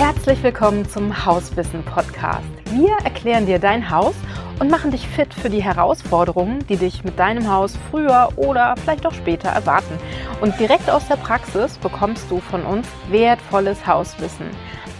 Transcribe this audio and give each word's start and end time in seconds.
Herzlich 0.00 0.42
willkommen 0.42 0.88
zum 0.88 1.26
Hauswissen 1.26 1.82
Podcast. 1.82 2.48
Wir 2.70 2.96
erklären 3.04 3.44
dir 3.44 3.58
dein 3.58 3.90
Haus 3.90 4.14
und 4.58 4.70
machen 4.70 4.92
dich 4.92 5.06
fit 5.06 5.34
für 5.34 5.50
die 5.50 5.62
Herausforderungen, 5.62 6.66
die 6.68 6.78
dich 6.78 7.04
mit 7.04 7.18
deinem 7.18 7.52
Haus 7.52 7.76
früher 7.90 8.30
oder 8.36 8.76
vielleicht 8.78 9.04
auch 9.04 9.12
später 9.12 9.50
erwarten. 9.50 9.98
Und 10.40 10.58
direkt 10.58 10.88
aus 10.88 11.06
der 11.06 11.16
Praxis 11.16 11.76
bekommst 11.76 12.30
du 12.30 12.40
von 12.40 12.62
uns 12.62 12.88
wertvolles 13.10 13.86
Hauswissen, 13.86 14.46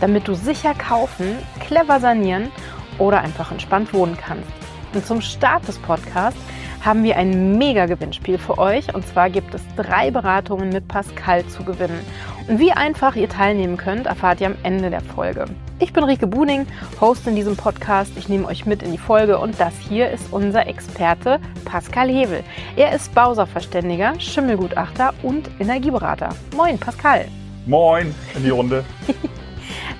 damit 0.02 0.28
du 0.28 0.34
sicher 0.34 0.74
kaufen, 0.74 1.38
clever 1.60 1.98
sanieren 1.98 2.52
oder 2.98 3.22
einfach 3.22 3.52
entspannt 3.52 3.94
wohnen 3.94 4.18
kannst. 4.18 4.50
Und 4.92 5.06
zum 5.06 5.22
Start 5.22 5.66
des 5.66 5.78
Podcasts 5.78 6.40
haben 6.84 7.04
wir 7.04 7.16
ein 7.16 7.58
mega 7.58 7.86
Gewinnspiel 7.86 8.38
für 8.38 8.58
euch. 8.58 8.94
Und 8.94 9.06
zwar 9.06 9.30
gibt 9.30 9.54
es 9.54 9.62
drei 9.76 10.10
Beratungen 10.10 10.70
mit 10.70 10.88
Pascal 10.88 11.46
zu 11.46 11.64
gewinnen. 11.64 12.00
Und 12.48 12.58
wie 12.58 12.72
einfach 12.72 13.16
ihr 13.16 13.28
teilnehmen 13.28 13.76
könnt, 13.76 14.06
erfahrt 14.06 14.40
ihr 14.40 14.48
am 14.48 14.56
Ende 14.62 14.90
der 14.90 15.02
Folge. 15.02 15.44
Ich 15.78 15.92
bin 15.92 16.04
Rike 16.04 16.26
Buning, 16.26 16.66
Host 17.00 17.26
in 17.26 17.36
diesem 17.36 17.56
Podcast. 17.56 18.12
Ich 18.16 18.28
nehme 18.28 18.46
euch 18.46 18.66
mit 18.66 18.82
in 18.82 18.92
die 18.92 18.98
Folge 18.98 19.38
und 19.38 19.58
das 19.60 19.74
hier 19.78 20.10
ist 20.10 20.32
unser 20.32 20.66
Experte 20.66 21.40
Pascal 21.64 22.08
Hebel. 22.08 22.42
Er 22.76 22.92
ist 22.92 23.14
Bauserverständiger, 23.14 24.18
Schimmelgutachter 24.18 25.14
und 25.22 25.50
Energieberater. 25.58 26.30
Moin, 26.56 26.78
Pascal. 26.78 27.26
Moin 27.66 28.14
in 28.34 28.44
die 28.44 28.50
Runde. 28.50 28.84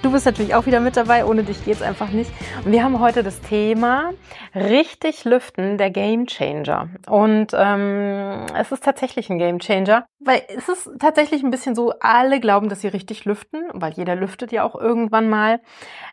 Du 0.03 0.11
bist 0.11 0.25
natürlich 0.25 0.55
auch 0.55 0.65
wieder 0.65 0.81
mit 0.81 0.97
dabei, 0.97 1.27
ohne 1.27 1.43
dich 1.43 1.63
geht's 1.63 1.83
einfach 1.83 2.09
nicht. 2.09 2.31
Und 2.65 2.73
wir 2.73 2.83
haben 2.83 3.01
heute 3.01 3.23
das 3.23 3.39
Thema 3.43 4.13
richtig 4.55 5.27
lüften, 5.27 5.77
der 5.77 5.91
Game 5.91 6.27
Changer. 6.27 6.89
Und 7.07 7.49
ähm, 7.55 8.47
es 8.57 8.73
ist 8.73 8.83
tatsächlich 8.83 9.29
ein 9.29 9.39
Game 9.39 9.59
Changer, 9.59 10.07
weil 10.19 10.43
es 10.57 10.71
ist 10.71 10.91
tatsächlich 10.99 11.43
ein 11.43 11.51
bisschen 11.51 11.75
so, 11.75 11.93
alle 12.01 12.41
glauben, 12.41 12.71
dass 12.71 12.81
sie 12.81 12.89
richtig 12.89 13.27
lüften, 13.27 13.63
weil 13.75 13.93
jeder 13.93 14.17
lüftet 14.17 14.53
ja 14.53 14.65
auch 14.65 14.75
irgendwann 14.75 15.29
mal. 15.29 15.61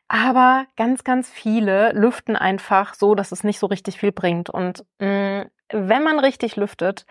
Aber 0.10 0.66
ganz, 0.76 1.06
ganz 1.06 1.30
viele 1.30 1.94
lüften 1.94 2.36
einfach 2.36 2.94
so, 2.94 3.16
dass 3.16 3.32
es 3.32 3.46
nicht 3.46 3.58
so 3.60 3.68
richtig 3.68 3.98
viel 3.98 4.12
bringt. 4.12 4.50
Und 4.50 4.84
mh, 5.00 5.44
mm, 5.44 5.50
wenn 5.72 6.04
man 6.04 6.20
richtig 6.20 6.58
lüftet, 6.58 7.06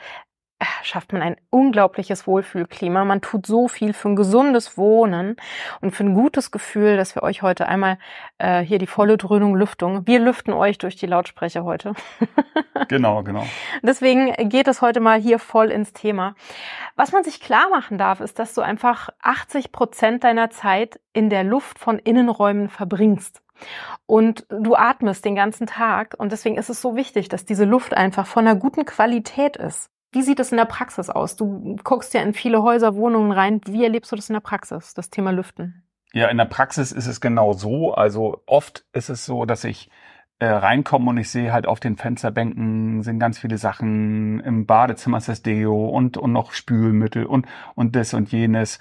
schafft 0.82 1.12
man 1.12 1.22
ein 1.22 1.36
unglaubliches 1.50 2.26
Wohlfühlklima. 2.26 3.04
Man 3.04 3.20
tut 3.20 3.46
so 3.46 3.68
viel 3.68 3.92
für 3.92 4.08
ein 4.08 4.16
gesundes 4.16 4.78
Wohnen 4.78 5.36
und 5.80 5.90
für 5.90 6.04
ein 6.04 6.14
gutes 6.14 6.50
Gefühl, 6.50 6.96
dass 6.96 7.14
wir 7.14 7.22
euch 7.22 7.42
heute 7.42 7.68
einmal 7.68 7.98
äh, 8.38 8.60
hier 8.60 8.78
die 8.78 8.86
volle 8.86 9.16
Dröhnung 9.16 9.54
Lüftung. 9.54 10.06
Wir 10.06 10.18
lüften 10.18 10.52
euch 10.52 10.78
durch 10.78 10.96
die 10.96 11.06
Lautsprecher 11.06 11.64
heute. 11.64 11.92
genau, 12.88 13.22
genau. 13.22 13.44
Deswegen 13.82 14.32
geht 14.48 14.68
es 14.68 14.80
heute 14.80 15.00
mal 15.00 15.20
hier 15.20 15.38
voll 15.38 15.70
ins 15.70 15.92
Thema. 15.92 16.34
Was 16.94 17.12
man 17.12 17.24
sich 17.24 17.40
klar 17.40 17.68
machen 17.68 17.98
darf, 17.98 18.20
ist, 18.20 18.38
dass 18.38 18.54
du 18.54 18.62
einfach 18.62 19.10
80 19.20 19.72
Prozent 19.72 20.24
deiner 20.24 20.50
Zeit 20.50 21.00
in 21.12 21.28
der 21.28 21.44
Luft 21.44 21.78
von 21.78 21.98
Innenräumen 21.98 22.68
verbringst. 22.68 23.42
Und 24.04 24.46
du 24.50 24.74
atmest 24.74 25.24
den 25.24 25.34
ganzen 25.34 25.66
Tag 25.66 26.14
und 26.18 26.30
deswegen 26.30 26.58
ist 26.58 26.68
es 26.68 26.82
so 26.82 26.94
wichtig, 26.94 27.28
dass 27.28 27.46
diese 27.46 27.64
Luft 27.64 27.94
einfach 27.94 28.26
von 28.26 28.46
einer 28.46 28.58
guten 28.58 28.84
Qualität 28.84 29.56
ist. 29.56 29.90
Wie 30.16 30.22
sieht 30.22 30.40
es 30.40 30.50
in 30.50 30.56
der 30.56 30.64
Praxis 30.64 31.10
aus? 31.10 31.36
Du 31.36 31.76
guckst 31.84 32.14
ja 32.14 32.22
in 32.22 32.32
viele 32.32 32.62
Häuser, 32.62 32.94
Wohnungen 32.94 33.32
rein. 33.32 33.60
Wie 33.66 33.84
erlebst 33.84 34.10
du 34.10 34.16
das 34.16 34.30
in 34.30 34.32
der 34.32 34.40
Praxis, 34.40 34.94
das 34.94 35.10
Thema 35.10 35.30
Lüften? 35.30 35.82
Ja, 36.14 36.28
in 36.28 36.38
der 36.38 36.46
Praxis 36.46 36.90
ist 36.90 37.06
es 37.06 37.20
genau 37.20 37.52
so. 37.52 37.92
Also 37.92 38.42
oft 38.46 38.86
ist 38.94 39.10
es 39.10 39.26
so, 39.26 39.44
dass 39.44 39.64
ich 39.64 39.90
äh, 40.38 40.46
reinkomme 40.46 41.10
und 41.10 41.18
ich 41.18 41.28
sehe 41.28 41.52
halt 41.52 41.66
auf 41.66 41.80
den 41.80 41.98
Fensterbänken 41.98 43.02
sind 43.02 43.18
ganz 43.18 43.38
viele 43.38 43.58
Sachen. 43.58 44.40
Im 44.40 44.64
Badezimmer 44.64 45.18
ist 45.18 45.28
das 45.28 45.42
Deo 45.42 45.86
und, 45.86 46.16
und 46.16 46.32
noch 46.32 46.52
Spülmittel 46.52 47.26
und, 47.26 47.44
und 47.74 47.94
das 47.94 48.14
und 48.14 48.32
jenes 48.32 48.78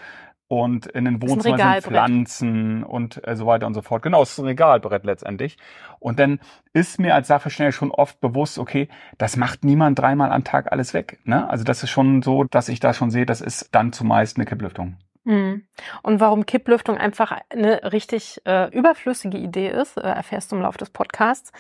und 0.48 0.86
in 0.86 1.06
den 1.06 1.22
Wohnzimmern 1.22 1.60
sind 1.60 1.84
Pflanzen 1.84 2.84
und 2.84 3.26
äh, 3.28 3.36
so 3.36 3.48
weiter 3.48 3.66
und 3.66 3.74
so 3.74 3.82
fort. 3.82 4.04
Genau, 4.04 4.22
es 4.22 4.32
ist 4.32 4.40
ein 4.40 4.46
Regalbrett 4.46 5.04
letztendlich. 5.04 5.58
Und 6.00 6.20
dann 6.20 6.40
ist 6.74 7.00
mir 7.00 7.16
als 7.16 7.28
Sachverständiger 7.28 7.72
schon 7.72 7.92
oft 7.92 8.22
bewusst, 8.22 8.60
okay, 8.60 8.88
das 9.18 9.38
macht 9.38 9.64
niemand 9.64 9.98
dreimal 9.98 10.32
am 10.32 10.44
Tag 10.44 10.72
alles 10.72 10.94
weg. 10.94 11.20
Ne? 11.23 11.50
Also 11.50 11.64
das 11.64 11.82
ist 11.82 11.89
schon 11.89 12.22
so, 12.22 12.44
dass 12.44 12.70
ich 12.70 12.80
da 12.80 12.94
schon 12.94 13.10
sehe, 13.10 13.26
das 13.26 13.42
ist 13.42 13.70
dann 13.73 13.92
zumeist 13.92 14.38
eine 14.38 14.45
Kipplüftung. 14.45 14.98
Mhm. 15.23 15.64
Und 16.04 16.20
warum 16.20 16.45
Kipplüftung 16.45 16.98
einfach 16.98 17.36
eine 17.50 17.92
richtig 17.92 18.42
äh, 18.45 18.70
überflüssige 18.70 19.39
Idee 19.39 19.70
ist, 19.70 19.98
äh, 19.98 20.02
erfährst 20.02 20.52
du 20.52 20.58
im 20.58 20.61
Laufe 20.61 20.78
des 20.78 20.92
Podcasts. 20.92 21.52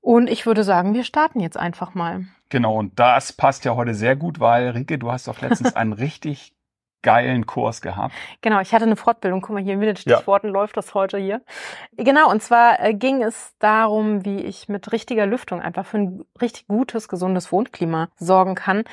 Und 0.00 0.30
ich 0.30 0.46
würde 0.46 0.64
sagen, 0.64 0.94
wir 0.94 1.04
starten 1.04 1.40
jetzt 1.40 1.58
einfach 1.58 1.94
mal. 1.94 2.24
Genau, 2.48 2.76
und 2.78 2.98
das 2.98 3.32
passt 3.32 3.64
ja 3.66 3.76
heute 3.76 3.94
sehr 3.94 4.16
gut, 4.16 4.40
weil 4.40 4.70
Rike, 4.70 4.98
du 4.98 5.12
hast 5.12 5.28
doch 5.28 5.40
letztens 5.42 5.76
einen 5.76 5.92
richtig 5.92 6.54
geilen 7.02 7.46
Kurs 7.46 7.82
gehabt. 7.82 8.14
Genau, 8.40 8.60
ich 8.60 8.72
hatte 8.72 8.84
eine 8.84 8.96
Fortbildung. 8.96 9.40
Guck 9.40 9.54
mal 9.54 9.62
hier 9.62 9.76
mit 9.76 9.88
den 9.88 9.96
Stichworten 9.96 10.48
ja. 10.48 10.52
läuft 10.52 10.76
das 10.76 10.94
heute 10.94 11.18
hier. 11.18 11.42
Genau, 11.96 12.30
und 12.30 12.42
zwar 12.42 12.80
äh, 12.80 12.94
ging 12.94 13.22
es 13.22 13.54
darum, 13.58 14.24
wie 14.24 14.40
ich 14.40 14.68
mit 14.68 14.92
richtiger 14.92 15.26
Lüftung 15.26 15.60
einfach 15.60 15.86
für 15.86 15.98
ein 15.98 16.24
richtig 16.40 16.66
gutes, 16.66 17.08
gesundes 17.08 17.52
Wohnklima 17.52 18.08
sorgen 18.16 18.54
kann. 18.54 18.84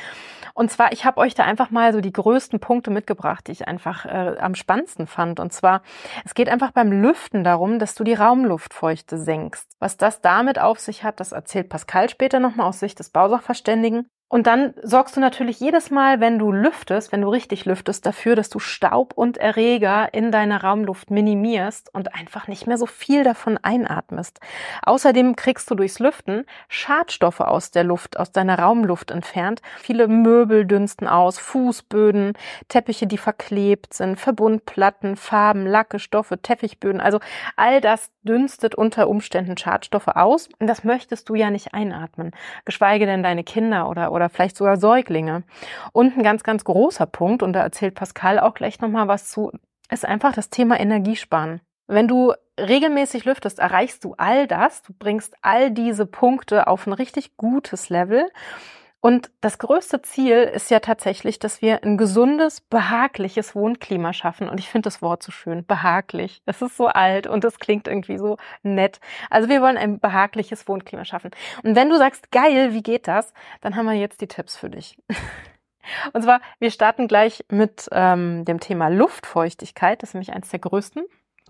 Und 0.54 0.72
zwar, 0.72 0.92
ich 0.92 1.06
habe 1.06 1.18
euch 1.18 1.36
da 1.36 1.44
einfach 1.44 1.70
mal 1.70 1.94
so 1.94 2.02
die 2.02 2.12
größten 2.12 2.60
Punkte 2.60 2.92
mitgebracht, 2.92 3.48
die 3.48 3.54
ich 3.54 3.68
einfach 3.68 4.06
äh, 4.06 4.36
am 4.40 4.56
spannendsten 4.56 5.08
fand. 5.08 5.40
Und 5.40 5.54
zwar, 5.54 5.82
es 6.26 6.34
geht 6.34 6.50
einfach 6.50 6.72
beim 6.72 6.92
Lüften 6.92 7.44
darum, 7.44 7.80
dass 7.80 7.96
du 7.96 8.04
die 8.04 8.14
Raumluftfeuchte 8.14 9.18
senkst. 9.18 9.70
Was 9.80 9.98
das 9.98 10.22
damit 10.22 10.60
auf 10.60 10.80
sich 10.80 11.04
hat, 11.04 11.20
das 11.20 11.32
erzählt 11.32 11.70
Pascal 11.70 12.10
später 12.10 12.40
nochmal 12.40 12.68
aus 12.68 12.80
Sicht 12.80 13.00
des 13.00 13.10
Bausachverständigen. 13.10 14.10
Und 14.30 14.46
dann 14.46 14.76
sorgst 14.84 15.18
du 15.18 15.20
natürlich 15.20 15.60
jedes 15.60 15.90
Mal, 15.90 16.20
wenn 16.20 16.38
du 16.38 16.52
lüftest, 16.52 17.12
wenn 17.12 17.22
du 17.22 17.30
richtig 17.30 17.66
lüftest, 17.66 18.06
dafür, 18.06 18.36
dass 18.36 18.50
du 18.50 18.60
Staub 18.60 19.14
und 19.16 19.38
Erreger 19.38 20.14
in 20.14 20.32
deiner 20.32 20.64
Raumluft 20.64 21.10
minimierst 21.10 21.92
und 21.96 22.14
einfach 22.14 22.48
nicht 22.48 22.68
mehr 22.68 22.78
so 22.78 22.86
viel 22.86 23.24
davon 23.24 23.58
einatmest. 23.58 24.40
Außerdem 24.84 25.36
kriegst 25.36 25.72
du 25.72 25.76
durchs 25.76 25.98
Lüften 25.98 26.46
Schadstoffe 26.68 27.40
aus 27.40 27.72
der 27.72 27.84
Luft, 27.84 28.20
aus 28.20 28.32
deiner 28.32 28.60
Raumluft 28.60 29.10
entfernt. 29.10 29.64
Viele 29.80 30.08
Möbel 30.08 30.66
dünsten 30.68 31.08
aus, 31.08 31.40
Fußböden, 31.40 32.34
Teppiche, 32.68 33.08
die 33.08 33.18
verklebt 33.18 33.96
sind, 33.96 34.20
Verbundplatten, 34.20 35.16
Farben, 35.16 35.66
Lacke, 35.66 35.98
Stoffe, 35.98 36.40
Teppichböden. 36.40 37.02
Also 37.02 37.20
all 37.56 37.82
das 37.82 38.12
dünstet 38.22 38.76
unter 38.76 39.10
Umständen 39.10 39.58
Schadstoffe 39.58 40.10
aus. 40.10 40.50
Und 40.60 40.68
das 40.68 40.84
möchtest 40.84 41.30
du 41.30 41.36
ja 41.36 41.50
nicht 41.50 41.74
einatmen. 41.74 42.30
Geschweige 42.66 43.08
denn 43.08 43.24
deine 43.24 43.44
Kinder 43.44 43.90
oder 43.90 44.19
oder 44.20 44.30
vielleicht 44.30 44.58
sogar 44.58 44.78
Säuglinge. 44.78 45.44
Und 45.92 46.18
ein 46.18 46.24
ganz, 46.24 46.44
ganz 46.44 46.64
großer 46.64 47.06
Punkt, 47.06 47.44
und 47.44 47.54
da 47.54 47.62
erzählt 47.62 47.96
Pascal 47.96 48.40
auch 48.40 48.54
gleich 48.54 48.80
nochmal 48.82 49.08
was 49.08 49.30
zu, 49.30 49.52
ist 49.90 50.06
einfach 50.06 50.34
das 50.34 50.50
Thema 50.50 50.80
Energiesparen. 50.80 51.62
Wenn 51.88 52.08
du 52.08 52.34
regelmäßig 52.60 53.26
lüftest, 53.26 53.60
erreichst 53.60 54.04
du 54.04 54.14
all 54.18 54.46
das, 54.46 54.84
du 54.84 54.94
bringst 54.94 55.36
all 55.42 55.72
diese 55.72 56.06
Punkte 56.06 56.68
auf 56.68 56.86
ein 56.86 56.94
richtig 56.94 57.36
gutes 57.38 57.90
Level 57.90 58.30
und 59.02 59.32
das 59.40 59.60
größte 59.60 60.02
Ziel 60.02 60.36
ist 60.36 60.70
ja 60.70 60.82
tatsächlich, 60.82 61.40
dass 61.40 61.62
wir 61.62 61.84
ein 61.84 61.98
gesundes, 61.98 62.60
behagliches 62.60 63.56
Wohnklima 63.56 64.12
schaffen. 64.12 64.50
Und 64.50 64.60
ich 64.60 64.68
finde 64.68 64.88
das 64.88 65.02
Wort 65.02 65.24
so 65.24 65.32
schön, 65.32 65.66
behaglich. 65.66 66.42
Es 66.46 66.62
ist 66.62 66.76
so 66.76 66.88
alt 66.88 67.26
und 67.26 67.46
es 67.46 67.60
klingt 67.60 67.88
irgendwie 67.88 68.18
so 68.18 68.36
nett. 68.62 69.00
Also 69.30 69.48
wir 69.48 69.62
wollen 69.62 69.78
ein 69.78 70.00
behagliches 70.00 70.68
Wohnklima 70.68 71.06
schaffen. 71.06 71.32
Und 71.64 71.78
wenn 71.78 71.90
du 71.90 71.98
sagst, 71.98 72.30
geil, 72.32 72.74
wie 72.74 72.84
geht 72.84 73.08
das? 73.08 73.34
Dann 73.62 73.78
haben 73.78 73.86
wir 73.86 73.94
jetzt 73.94 74.20
die 74.20 74.28
Tipps 74.28 74.58
für 74.58 74.70
dich. 74.70 74.98
Und 76.14 76.22
zwar, 76.22 76.42
wir 76.60 76.70
starten 76.70 77.08
gleich 77.08 77.46
mit 77.50 77.88
ähm, 77.94 78.44
dem 78.44 78.60
Thema 78.60 78.90
Luftfeuchtigkeit. 78.90 80.04
Das 80.04 80.10
ist 80.10 80.14
nämlich 80.14 80.34
eines 80.34 80.50
der 80.50 80.60
größten. 80.60 81.06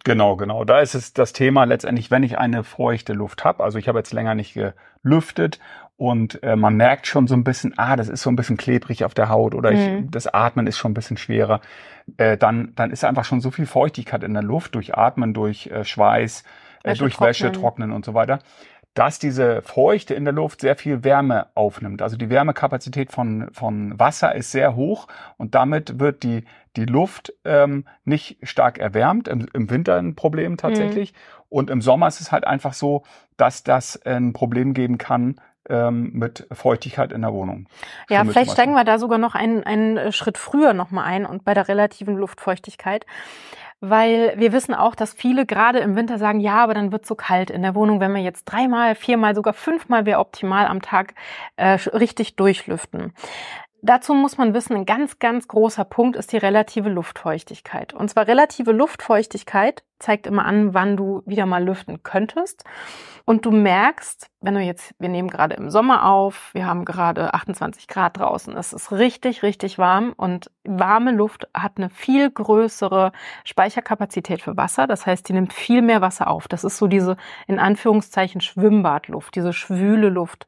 Genau, 0.06 0.36
genau. 0.38 0.64
Da 0.64 0.80
ist 0.80 0.94
es 0.94 1.14
das 1.14 1.34
Thema 1.34 1.66
letztendlich, 1.66 2.10
wenn 2.12 2.24
ich 2.24 2.38
eine 2.38 2.64
feuchte 2.64 3.14
Luft 3.14 3.44
habe. 3.44 3.64
Also 3.64 3.80
ich 3.80 3.88
habe 3.88 4.00
jetzt 4.00 4.14
länger 4.14 4.36
nicht 4.36 4.58
gelüftet 5.04 5.60
und 6.00 6.42
äh, 6.44 6.56
man 6.56 6.78
merkt 6.78 7.08
schon 7.08 7.28
so 7.28 7.36
ein 7.36 7.44
bisschen, 7.44 7.78
ah, 7.78 7.98
das 7.98 8.08
ist 8.08 8.22
so 8.22 8.30
ein 8.30 8.38
bisschen 8.38 8.56
klebrig 8.56 9.04
auf 9.04 9.14
der 9.14 9.28
Haut 9.28 9.54
oder 9.54 9.74
ich, 9.74 9.80
mhm. 9.80 10.10
das 10.10 10.28
Atmen 10.28 10.66
ist 10.66 10.78
schon 10.78 10.92
ein 10.92 10.94
bisschen 10.94 11.18
schwerer. 11.18 11.60
Äh, 12.16 12.38
dann, 12.38 12.72
dann 12.76 12.92
ist 12.92 13.04
einfach 13.04 13.26
schon 13.26 13.42
so 13.42 13.52
viel 13.52 13.66
Feuchtigkeit 13.66 14.24
in 14.24 14.34
der 14.34 14.42
Luft 14.42 14.76
durch 14.76 14.98
Atmen, 14.98 15.34
durch 15.34 15.68
äh, 15.68 15.84
Schweiß, 15.84 16.46
äh, 16.84 16.96
durch 16.96 17.16
trocknen. 17.16 17.30
Wäsche, 17.30 17.52
Trocknen 17.52 17.92
und 17.92 18.06
so 18.06 18.14
weiter 18.14 18.40
dass 18.96 19.20
diese 19.20 19.62
Feuchte 19.62 20.14
in 20.14 20.26
der 20.26 20.34
Luft 20.34 20.62
sehr 20.62 20.76
viel 20.76 21.04
Wärme 21.04 21.48
aufnimmt. 21.54 22.02
Also 22.02 22.18
die 22.18 22.30
Wärmekapazität 22.30 23.12
von, 23.12 23.48
von 23.54 23.98
Wasser 23.98 24.36
ist 24.36 24.52
sehr 24.52 24.76
hoch 24.76 25.08
und 25.38 25.56
damit 25.56 26.00
wird 26.00 26.24
die, 26.24 26.44
die 26.76 26.86
Luft 26.86 27.32
ähm, 27.46 27.86
nicht 28.04 28.40
stark 28.44 28.78
erwärmt. 28.78 29.28
Im, 29.28 29.48
Im 29.54 29.70
Winter 29.70 29.98
ein 29.98 30.16
Problem 30.16 30.58
tatsächlich. 30.58 31.14
Mhm. 31.14 31.18
Und 31.50 31.70
im 31.70 31.82
Sommer 31.82 32.08
ist 32.08 32.20
es 32.20 32.32
halt 32.32 32.46
einfach 32.46 32.74
so, 32.74 33.04
dass 33.38 33.64
das 33.64 34.02
ein 34.06 34.34
Problem 34.34 34.74
geben 34.74 34.98
kann, 34.98 35.40
ähm, 35.68 36.12
mit 36.14 36.48
Feuchtigkeit 36.52 37.12
in 37.12 37.22
der 37.22 37.34
Wohnung. 37.34 37.68
Ja, 38.10 38.24
vielleicht 38.24 38.52
steigen 38.52 38.74
wir 38.74 38.84
da 38.84 39.00
sogar 39.00 39.18
noch 39.18 39.36
einen, 39.36 39.64
einen 39.64 40.12
Schritt 40.12 40.38
früher 40.38 40.74
nochmal 40.74 41.06
ein 41.06 41.26
und 41.26 41.44
bei 41.44 41.54
der 41.54 41.68
relativen 41.68 42.16
Luftfeuchtigkeit 42.16 43.06
weil 43.82 44.34
wir 44.38 44.52
wissen 44.52 44.74
auch, 44.74 44.96
dass 44.96 45.14
viele 45.14 45.46
gerade 45.46 45.80
im 45.80 45.96
Winter 45.96 46.18
sagen, 46.18 46.40
ja, 46.40 46.58
aber 46.58 46.74
dann 46.74 46.92
wird 46.92 47.06
so 47.06 47.16
kalt 47.16 47.50
in 47.50 47.62
der 47.62 47.76
Wohnung, 47.76 48.00
wenn 48.00 48.14
wir 48.14 48.22
jetzt 48.22 48.46
dreimal, 48.46 48.96
viermal, 48.96 49.36
sogar 49.36 49.54
fünfmal 49.54 50.06
wäre 50.06 50.20
optimal 50.20 50.68
am 50.68 50.82
Tag 50.82 51.14
äh, 51.56 51.78
richtig 51.94 52.36
durchlüften. 52.36 53.14
Dazu 53.82 54.14
muss 54.14 54.38
man 54.38 54.54
wissen, 54.54 54.76
ein 54.76 54.86
ganz, 54.86 55.20
ganz 55.20 55.48
großer 55.48 55.86
Punkt 55.86 56.18
ist 56.18 56.34
die 56.34 56.38
relative 56.38 56.90
Luftfeuchtigkeit. 56.90 57.94
Und 57.94 58.10
zwar 58.10 58.28
relative 58.28 58.74
Luftfeuchtigkeit 58.74 59.84
zeigt 60.00 60.28
immer 60.28 60.46
an, 60.46 60.74
wann 60.74 60.98
du 60.98 61.22
wieder 61.26 61.46
mal 61.46 61.64
lüften 61.64 62.04
könntest. 62.04 62.64
Und 63.26 63.46
du 63.46 63.52
merkst, 63.52 64.32
wenn 64.42 64.56
du 64.56 64.60
jetzt, 64.60 64.96
wir 64.98 65.10
nehmen 65.10 65.30
gerade 65.30 65.54
im 65.54 65.70
Sommer 65.70 66.06
auf, 66.06 66.50
wir 66.54 66.66
haben 66.66 66.84
gerade 66.84 67.34
28 67.36 67.88
Grad 67.88 68.18
draußen, 68.18 68.58
es 68.58 68.74
ist 68.74 68.92
richtig, 68.92 69.44
richtig 69.44 69.78
warm 69.78 70.14
und 70.18 70.50
warme 70.64 71.12
Luft 71.12 71.48
hat 71.54 71.74
eine 71.76 71.92
viel 71.92 72.32
größere 72.32 73.12
Speicherkapazität 73.44 74.42
für 74.42 74.58
Wasser. 74.58 74.88
Das 74.88 75.06
heißt, 75.06 75.30
die 75.30 75.34
nimmt 75.34 75.54
viel 75.54 75.84
mehr 75.84 76.02
Wasser 76.02 76.28
auf. 76.28 76.48
Das 76.48 76.64
ist 76.64 76.78
so 76.78 76.88
diese, 76.88 77.18
in 77.46 77.60
Anführungszeichen, 77.60 78.42
Schwimmbadluft, 78.42 79.36
diese 79.36 79.54
schwüle 79.54 80.10
Luft. 80.10 80.48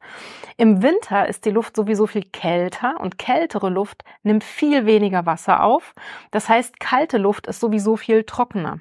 Im 0.56 0.82
Winter 0.82 1.28
ist 1.28 1.44
die 1.44 1.50
Luft 1.50 1.76
sowieso 1.76 2.08
viel 2.08 2.24
kälter 2.24 3.00
und 3.00 3.16
kältere 3.16 3.68
Luft 3.68 4.02
nimmt 4.24 4.42
viel 4.42 4.86
weniger 4.86 5.24
Wasser 5.24 5.62
auf. 5.62 5.94
Das 6.32 6.48
heißt, 6.48 6.80
kalte 6.80 7.18
Luft 7.18 7.46
ist 7.46 7.60
sowieso 7.60 7.96
viel 7.96 8.24
trockener. 8.24 8.80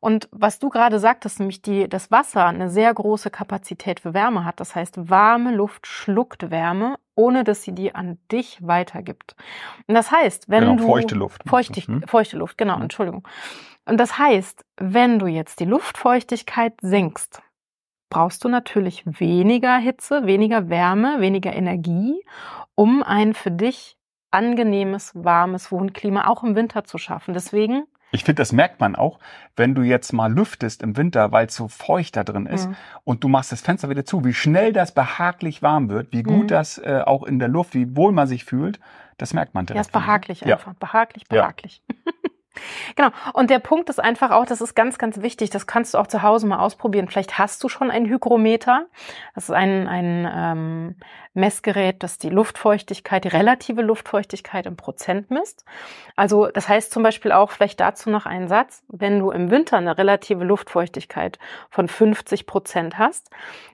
Und 0.00 0.28
was 0.32 0.58
du 0.58 0.68
gerade 0.68 0.98
sagtest, 0.98 1.38
nämlich 1.38 1.62
die, 1.62 1.88
das 1.88 2.10
Wasser 2.10 2.46
eine 2.46 2.70
sehr 2.70 2.92
große 2.92 3.30
Kapazität 3.30 4.00
für 4.00 4.14
Wärme 4.14 4.44
hat. 4.44 4.60
Das 4.60 4.74
heißt, 4.74 5.10
warme 5.10 5.54
Luft 5.54 5.86
schluckt 5.86 6.50
Wärme, 6.50 6.96
ohne 7.14 7.44
dass 7.44 7.62
sie 7.62 7.72
die 7.72 7.94
an 7.94 8.18
dich 8.30 8.58
weitergibt. 8.60 9.36
Und 9.86 9.94
das 9.94 10.10
heißt, 10.10 10.48
wenn 10.48 10.64
genau, 10.64 10.76
du 10.76 10.86
feuchte 10.86 11.14
Luft, 11.14 11.42
feuchtig, 11.46 11.86
hm? 11.86 12.02
feuchte 12.06 12.36
Luft, 12.36 12.58
genau, 12.58 12.76
hm. 12.76 12.82
Entschuldigung. 12.82 13.26
Und 13.84 13.98
das 13.98 14.18
heißt, 14.18 14.64
wenn 14.76 15.18
du 15.18 15.26
jetzt 15.26 15.60
die 15.60 15.64
Luftfeuchtigkeit 15.64 16.74
senkst, 16.80 17.42
brauchst 18.10 18.44
du 18.44 18.48
natürlich 18.48 19.04
weniger 19.06 19.76
Hitze, 19.78 20.26
weniger 20.26 20.68
Wärme, 20.68 21.20
weniger 21.20 21.52
Energie, 21.52 22.22
um 22.74 23.02
ein 23.02 23.34
für 23.34 23.50
dich 23.50 23.96
angenehmes, 24.30 25.12
warmes 25.14 25.70
Wohnklima 25.72 26.26
auch 26.26 26.42
im 26.42 26.54
Winter 26.56 26.84
zu 26.84 26.98
schaffen. 26.98 27.34
Deswegen 27.34 27.84
ich 28.12 28.24
finde, 28.24 28.40
das 28.40 28.52
merkt 28.52 28.78
man 28.80 28.94
auch, 28.94 29.18
wenn 29.56 29.74
du 29.74 29.82
jetzt 29.82 30.12
mal 30.12 30.32
lüftest 30.32 30.82
im 30.82 30.96
Winter, 30.96 31.32
weil 31.32 31.46
es 31.46 31.54
so 31.54 31.68
feucht 31.68 32.16
da 32.16 32.24
drin 32.24 32.46
ist 32.46 32.68
mhm. 32.68 32.76
und 33.04 33.24
du 33.24 33.28
machst 33.28 33.52
das 33.52 33.62
Fenster 33.62 33.88
wieder 33.88 34.04
zu, 34.04 34.24
wie 34.24 34.34
schnell 34.34 34.72
das 34.72 34.92
behaglich 34.92 35.62
warm 35.62 35.88
wird, 35.88 36.12
wie 36.12 36.22
gut 36.22 36.44
mhm. 36.44 36.48
das 36.48 36.78
äh, 36.78 37.02
auch 37.04 37.24
in 37.24 37.38
der 37.38 37.48
Luft, 37.48 37.74
wie 37.74 37.96
wohl 37.96 38.12
man 38.12 38.28
sich 38.28 38.44
fühlt, 38.44 38.78
das 39.18 39.34
merkt 39.34 39.54
man 39.54 39.66
direkt. 39.66 39.76
Ja, 39.76 39.80
ist 39.88 39.92
behaglich 39.92 40.44
einfach. 40.44 40.72
Ja. 40.72 40.76
Behaglich, 40.78 41.26
behaglich. 41.26 41.82
Ja. 42.06 42.12
Genau. 42.96 43.10
Und 43.32 43.50
der 43.50 43.58
Punkt 43.58 43.88
ist 43.88 44.00
einfach 44.00 44.30
auch, 44.30 44.44
das 44.44 44.60
ist 44.60 44.74
ganz, 44.74 44.98
ganz 44.98 45.22
wichtig. 45.22 45.50
Das 45.50 45.66
kannst 45.66 45.94
du 45.94 45.98
auch 45.98 46.06
zu 46.06 46.22
Hause 46.22 46.46
mal 46.46 46.58
ausprobieren. 46.58 47.08
Vielleicht 47.08 47.38
hast 47.38 47.62
du 47.64 47.68
schon 47.68 47.90
ein 47.90 48.06
Hygrometer. 48.06 48.86
Das 49.34 49.44
ist 49.44 49.50
ein, 49.50 49.88
ein 49.88 50.30
ähm, 50.34 50.96
Messgerät, 51.34 52.02
das 52.02 52.18
die 52.18 52.28
Luftfeuchtigkeit, 52.28 53.24
die 53.24 53.28
relative 53.28 53.80
Luftfeuchtigkeit 53.80 54.66
im 54.66 54.76
Prozent 54.76 55.30
misst. 55.30 55.64
Also 56.14 56.48
das 56.48 56.68
heißt 56.68 56.92
zum 56.92 57.02
Beispiel 57.02 57.32
auch, 57.32 57.50
vielleicht 57.50 57.80
dazu 57.80 58.10
noch 58.10 58.26
einen 58.26 58.48
Satz, 58.48 58.82
wenn 58.88 59.18
du 59.18 59.30
im 59.30 59.50
Winter 59.50 59.78
eine 59.78 59.96
relative 59.96 60.44
Luftfeuchtigkeit 60.44 61.38
von 61.70 61.88
50 61.88 62.46
Prozent 62.46 62.98
hast, 62.98 63.30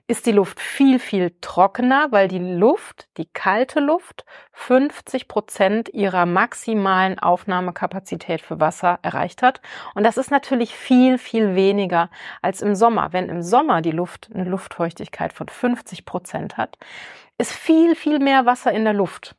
ist 0.09 0.25
die 0.25 0.31
Luft 0.31 0.59
viel, 0.59 0.97
viel 0.97 1.35
trockener, 1.39 2.07
weil 2.09 2.27
die 2.27 2.39
Luft, 2.39 3.07
die 3.17 3.27
kalte 3.27 3.79
Luft, 3.79 4.25
50 4.53 5.27
Prozent 5.27 5.89
ihrer 5.89 6.25
maximalen 6.25 7.19
Aufnahmekapazität 7.19 8.41
für 8.41 8.59
Wasser 8.59 8.97
erreicht 9.03 9.43
hat. 9.43 9.61
Und 9.93 10.03
das 10.03 10.17
ist 10.17 10.31
natürlich 10.31 10.73
viel, 10.73 11.19
viel 11.19 11.53
weniger 11.53 12.09
als 12.41 12.63
im 12.63 12.73
Sommer. 12.73 13.13
Wenn 13.13 13.29
im 13.29 13.43
Sommer 13.43 13.83
die 13.83 13.91
Luft 13.91 14.31
eine 14.33 14.49
Luftfeuchtigkeit 14.49 15.31
von 15.31 15.47
50 15.47 16.05
Prozent 16.05 16.57
hat, 16.57 16.79
ist 17.37 17.53
viel, 17.53 17.95
viel 17.95 18.17
mehr 18.17 18.47
Wasser 18.47 18.71
in 18.71 18.85
der 18.85 18.93
Luft. 18.93 19.35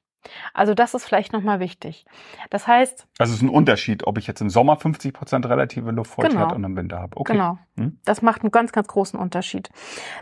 Also 0.53 0.75
das 0.75 0.95
ist 0.95 1.05
vielleicht 1.05 1.33
nochmal 1.33 1.61
wichtig. 1.61 2.05
Das 2.51 2.67
heißt. 2.67 3.07
Also 3.19 3.33
es 3.33 3.39
ist 3.39 3.43
ein 3.43 3.49
Unterschied, 3.49 4.07
ob 4.07 4.19
ich 4.19 4.27
jetzt 4.27 4.41
im 4.41 4.51
Sommer 4.51 4.77
50 4.77 5.13
Prozent 5.13 5.47
relative 5.47 5.91
Luftfeuchtigkeit 5.91 6.49
genau, 6.49 6.55
und 6.55 6.65
im 6.65 6.77
Winter 6.77 6.99
habe. 6.99 7.17
Okay. 7.17 7.33
Genau. 7.33 7.59
Hm? 7.77 7.99
Das 8.05 8.23
macht 8.23 8.43
einen 8.43 8.51
ganz, 8.51 8.73
ganz 8.73 8.89
großen 8.89 9.19
Unterschied. 9.19 9.71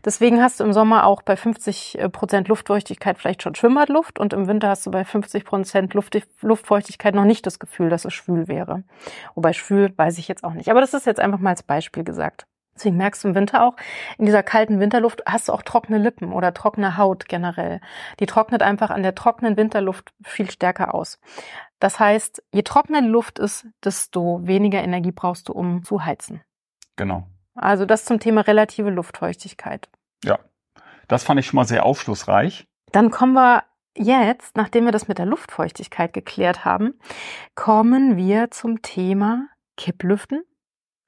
Deswegen 0.05 0.41
hast 0.43 0.61
du 0.61 0.65
im 0.65 0.73
Sommer 0.73 1.07
auch 1.07 1.23
bei 1.23 1.37
50 1.37 1.99
Prozent 2.13 2.49
Luftfeuchtigkeit 2.49 3.19
vielleicht 3.19 3.43
schon 3.43 3.55
Schwimmbadluft 3.55 4.19
und 4.19 4.33
im 4.33 4.47
Winter 4.47 4.69
hast 4.69 4.87
du 4.87 4.91
bei 4.91 5.05
50 5.05 5.45
Prozent 5.45 5.95
Luft, 5.95 6.17
Luftfeuchtigkeit 6.41 7.15
noch 7.15 7.25
nicht 7.25 7.47
das 7.47 7.59
Gefühl, 7.59 7.89
dass 7.89 8.05
es 8.05 8.15
schwül 8.15 8.49
wäre. 8.49 8.85
Wobei 9.35 9.53
schwül 9.53 9.93
weiß 9.97 10.19
ich 10.19 10.29
jetzt 10.29 10.45
auch 10.45 10.55
nicht. 10.55 10.71
Aber 10.71 10.81
das 10.81 10.95
ist 10.95 11.07
jetzt 11.07 11.21
einfach 11.21 11.39
mal 11.39 11.51
als 11.51 11.63
Beispiel 11.63 12.05
gesagt. 12.05 12.47
Deswegen 12.79 12.97
merkst 12.97 13.25
du 13.25 13.29
im 13.29 13.35
Winter 13.35 13.65
auch, 13.65 13.75
in 14.19 14.27
dieser 14.27 14.45
kalten 14.45 14.79
Winterluft 14.79 15.23
hast 15.27 15.49
du 15.49 15.53
auch 15.53 15.63
trockene 15.63 15.99
Lippen 15.99 16.33
oder 16.33 16.55
trockene 16.55 16.97
Haut 16.97 17.29
generell. 17.29 17.81
Die 18.21 18.27
trocknet 18.27 18.63
einfach 18.63 18.91
an 18.91 19.03
der 19.03 19.17
trockenen 19.17 19.57
Winterluft 19.57 20.13
viel 20.23 20.49
stärker 20.49 20.95
aus. 20.95 21.19
Das 21.81 21.99
heißt, 21.99 22.41
je 22.53 22.63
trockener 22.63 23.03
die 23.03 23.09
Luft 23.09 23.41
ist, 23.41 23.67
desto 23.83 24.47
weniger 24.47 24.81
Energie 24.81 25.11
brauchst 25.11 25.49
du, 25.49 25.55
um 25.55 25.83
zu 25.83 26.05
heizen. 26.05 26.41
Genau. 26.95 27.27
Also 27.57 27.85
das 27.85 28.05
zum 28.05 28.21
Thema 28.21 28.43
relative 28.43 28.91
Luftfeuchtigkeit. 28.91 29.89
Ja, 30.23 30.39
das 31.09 31.25
fand 31.25 31.41
ich 31.41 31.47
schon 31.47 31.57
mal 31.57 31.65
sehr 31.65 31.85
aufschlussreich. 31.85 32.69
Dann 32.93 33.11
kommen 33.11 33.33
wir 33.33 33.65
jetzt, 33.97 34.57
nachdem 34.57 34.85
wir 34.85 34.93
das 34.93 35.09
mit 35.09 35.19
der 35.19 35.27
Luftfeuchtigkeit 35.27 36.13
geklärt 36.13 36.65
haben, 36.65 36.95
kommen 37.57 38.17
wir 38.17 38.53
zum 38.53 38.83
Thema 38.83 39.49
Kipplüften 39.77 40.45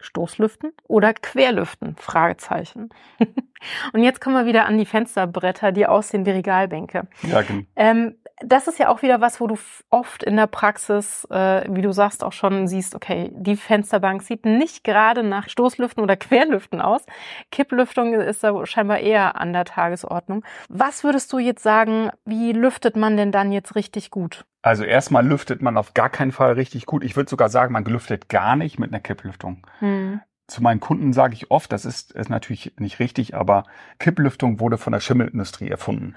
Stoßlüften 0.01 0.73
oder 0.89 1.15
Querlüften? 1.15 1.97
Fragezeichen. 1.97 2.91
Und 3.93 4.03
jetzt 4.03 4.21
kommen 4.21 4.37
wir 4.37 4.47
wieder 4.47 4.67
an 4.67 4.79
die 4.79 4.87
Fensterbretter, 4.87 5.73
die 5.73 5.87
aussehen 5.87 6.27
wie 6.27 6.31
Regalbänke. 6.31 7.07
Ja, 7.23 7.43
genau. 7.43 7.63
Ähm, 7.77 8.17
das 8.43 8.69
ist 8.69 8.79
ja 8.79 8.89
auch 8.89 9.03
wieder 9.03 9.21
was, 9.21 9.41
wo 9.41 9.47
du 9.47 9.57
oft 9.91 10.23
in 10.23 10.37
der 10.37 10.47
Praxis, 10.47 11.27
äh, 11.31 11.65
wie 11.69 11.83
du 11.83 11.93
sagst, 11.93 12.25
auch 12.25 12.33
schon 12.33 12.67
siehst, 12.69 12.95
okay, 12.95 13.31
die 13.35 13.57
Fensterbank 13.57 14.23
sieht 14.23 14.47
nicht 14.47 14.83
gerade 14.83 15.23
nach 15.23 15.49
Stoßlüften 15.49 16.03
oder 16.03 16.17
Querlüften 16.17 16.81
aus. 16.81 17.05
Kipplüftung 17.51 18.15
ist 18.15 18.43
da 18.43 18.65
scheinbar 18.67 18.99
eher 18.99 19.39
an 19.41 19.53
der 19.53 19.65
Tagesordnung. 19.65 20.45
Was 20.69 21.05
würdest 21.05 21.33
du 21.33 21.39
jetzt 21.39 21.63
sagen, 21.63 22.11
wie 22.25 22.53
lüftet 22.53 22.97
man 22.97 23.17
denn 23.17 23.33
dann 23.33 23.53
jetzt 23.53 23.75
richtig 23.75 24.11
gut? 24.11 24.45
Also 24.63 24.85
erstmal 24.85 25.27
lüftet 25.27 25.63
man 25.63 25.77
auf 25.77 25.95
gar 25.95 26.11
keinen 26.11 26.33
Fall 26.33 26.53
richtig 26.53 26.85
gut. 26.85 27.03
Ich 27.03 27.17
würde 27.17 27.31
sogar 27.31 27.49
sagen, 27.49 27.73
man 27.73 27.85
lüftet 27.85 28.29
gar 28.29 28.57
nicht 28.57 28.79
mit 28.79 28.93
einer 28.93 29.01
Kipplüftung. 29.01 29.67
Hm 29.79 30.21
zu 30.51 30.63
meinen 30.63 30.81
Kunden 30.81 31.13
sage 31.13 31.35
ich 31.35 31.51
oft, 31.51 31.73
das 31.73 31.85
ist, 31.85 32.13
ist 32.13 32.29
natürlich 32.29 32.73
nicht 32.79 32.99
richtig, 32.99 33.35
aber 33.35 33.65
Kipplüftung 33.99 34.61
wurde 34.61 34.79
von 34.79 34.93
der 34.93 35.01
Schimmelindustrie 35.01 35.69
erfunden. 35.69 36.15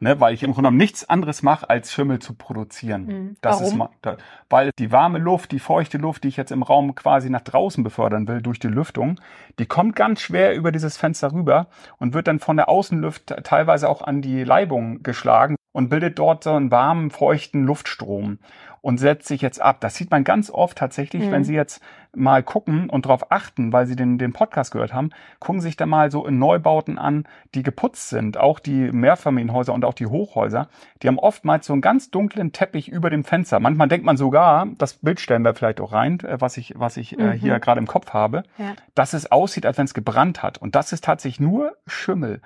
ne, 0.00 0.20
weil 0.20 0.34
ich 0.34 0.42
im 0.42 0.52
Grunde 0.52 0.68
genommen 0.68 0.76
nichts 0.76 1.08
anderes 1.08 1.42
mache, 1.42 1.68
als 1.68 1.92
Schimmel 1.92 2.20
zu 2.20 2.34
produzieren. 2.34 3.06
Mhm. 3.06 3.36
Das 3.40 3.60
Warum? 3.60 3.82
ist 3.82 3.90
da, 4.02 4.16
weil 4.48 4.70
die 4.78 4.92
warme 4.92 5.18
Luft, 5.18 5.52
die 5.52 5.58
feuchte 5.58 5.98
Luft, 5.98 6.24
die 6.24 6.28
ich 6.28 6.36
jetzt 6.36 6.52
im 6.52 6.62
Raum 6.62 6.94
quasi 6.94 7.30
nach 7.30 7.40
draußen 7.40 7.82
befördern 7.82 8.28
will 8.28 8.42
durch 8.42 8.58
die 8.58 8.68
Lüftung, 8.68 9.20
die 9.58 9.66
kommt 9.66 9.96
ganz 9.96 10.20
schwer 10.20 10.54
über 10.54 10.72
dieses 10.72 10.96
Fenster 10.96 11.32
rüber 11.32 11.66
und 11.98 12.14
wird 12.14 12.28
dann 12.28 12.38
von 12.38 12.56
der 12.56 12.68
Außenluft 12.68 13.34
teilweise 13.44 13.88
auch 13.88 14.02
an 14.02 14.22
die 14.22 14.44
Leibung 14.44 15.02
geschlagen 15.02 15.56
und 15.72 15.88
bildet 15.88 16.18
dort 16.18 16.44
so 16.44 16.52
einen 16.52 16.70
warmen, 16.70 17.10
feuchten 17.10 17.64
Luftstrom 17.64 18.38
und 18.82 18.98
setzt 18.98 19.28
sich 19.28 19.40
jetzt 19.40 19.62
ab. 19.62 19.80
Das 19.80 19.94
sieht 19.94 20.10
man 20.10 20.24
ganz 20.24 20.50
oft 20.50 20.76
tatsächlich, 20.76 21.22
mhm. 21.22 21.30
wenn 21.30 21.44
Sie 21.44 21.54
jetzt 21.54 21.80
mal 22.14 22.42
gucken 22.42 22.90
und 22.90 23.06
darauf 23.06 23.30
achten, 23.30 23.72
weil 23.72 23.86
Sie 23.86 23.96
den, 23.96 24.18
den 24.18 24.32
Podcast 24.32 24.72
gehört 24.72 24.92
haben, 24.92 25.10
gucken 25.38 25.62
sich 25.62 25.76
da 25.76 25.86
mal 25.86 26.10
so 26.10 26.26
in 26.26 26.38
Neubauten 26.38 26.98
an, 26.98 27.24
die 27.54 27.62
geputzt 27.62 28.10
sind. 28.10 28.36
Auch 28.36 28.58
die 28.58 28.90
Mehrfamilienhäuser 28.92 29.72
und 29.72 29.84
auch 29.84 29.94
die 29.94 30.06
Hochhäuser, 30.06 30.68
die 31.02 31.08
haben 31.08 31.18
oftmals 31.18 31.66
so 31.66 31.72
einen 31.72 31.80
ganz 31.80 32.10
dunklen 32.10 32.52
Teppich 32.52 32.88
über 32.88 33.08
dem 33.08 33.24
Fenster. 33.24 33.60
Manchmal 33.60 33.88
denkt 33.88 34.04
man 34.04 34.16
sogar, 34.16 34.66
das 34.76 34.94
Bild 34.94 35.20
stellen 35.20 35.44
wir 35.44 35.54
vielleicht 35.54 35.80
auch 35.80 35.92
rein, 35.92 36.18
äh, 36.20 36.40
was 36.40 36.56
ich, 36.56 36.74
was 36.76 36.96
ich 36.96 37.18
äh, 37.18 37.22
mhm. 37.22 37.32
hier 37.32 37.60
gerade 37.60 37.78
im 37.78 37.86
Kopf 37.86 38.12
habe, 38.12 38.42
ja. 38.58 38.74
dass 38.96 39.12
es 39.12 39.30
aussieht, 39.30 39.64
als 39.64 39.78
wenn 39.78 39.86
es 39.86 39.94
gebrannt 39.94 40.42
hat. 40.42 40.58
Und 40.58 40.74
das 40.74 40.92
ist 40.92 41.04
tatsächlich 41.04 41.40
nur 41.40 41.76
Schimmel. 41.86 42.42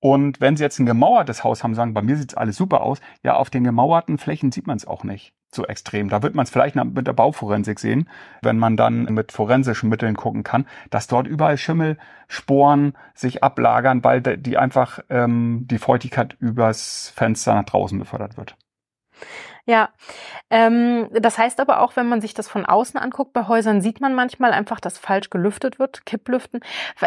Und 0.00 0.40
wenn 0.40 0.56
Sie 0.56 0.62
jetzt 0.62 0.78
ein 0.78 0.86
gemauertes 0.86 1.42
Haus 1.42 1.64
haben, 1.64 1.74
sagen, 1.74 1.94
bei 1.94 2.02
mir 2.02 2.16
sieht 2.16 2.36
alles 2.36 2.56
super 2.56 2.82
aus, 2.82 3.00
ja, 3.24 3.34
auf 3.34 3.50
den 3.50 3.64
gemauerten 3.64 4.18
Flächen 4.18 4.52
sieht 4.52 4.66
man 4.66 4.76
es 4.76 4.86
auch 4.86 5.02
nicht 5.02 5.32
so 5.50 5.64
extrem. 5.66 6.08
Da 6.08 6.22
wird 6.22 6.34
man 6.34 6.44
es 6.44 6.50
vielleicht 6.50 6.76
mit 6.76 7.06
der 7.06 7.12
Bauforensik 7.12 7.78
sehen, 7.78 8.08
wenn 8.42 8.58
man 8.58 8.76
dann 8.76 9.04
mit 9.04 9.32
forensischen 9.32 9.88
Mitteln 9.88 10.16
gucken 10.16 10.42
kann, 10.42 10.66
dass 10.90 11.06
dort 11.06 11.26
überall 11.26 11.56
Schimmelsporen 11.56 12.96
sich 13.14 13.42
ablagern, 13.42 14.04
weil 14.04 14.20
die 14.20 14.58
einfach 14.58 15.00
ähm, 15.08 15.66
die 15.70 15.78
Feuchtigkeit 15.78 16.36
übers 16.40 17.12
Fenster 17.14 17.54
nach 17.54 17.64
draußen 17.64 17.98
befördert 17.98 18.36
wird. 18.36 18.56
Ja, 19.68 19.90
ähm, 20.48 21.08
das 21.12 21.36
heißt 21.36 21.60
aber 21.60 21.80
auch, 21.80 21.94
wenn 21.94 22.08
man 22.08 22.22
sich 22.22 22.32
das 22.32 22.48
von 22.48 22.64
außen 22.64 22.98
anguckt, 22.98 23.34
bei 23.34 23.48
Häusern 23.48 23.82
sieht 23.82 24.00
man 24.00 24.14
manchmal 24.14 24.52
einfach, 24.52 24.80
dass 24.80 24.96
falsch 24.96 25.28
gelüftet 25.28 25.78
wird, 25.78 26.06
Kipplüften. 26.06 26.60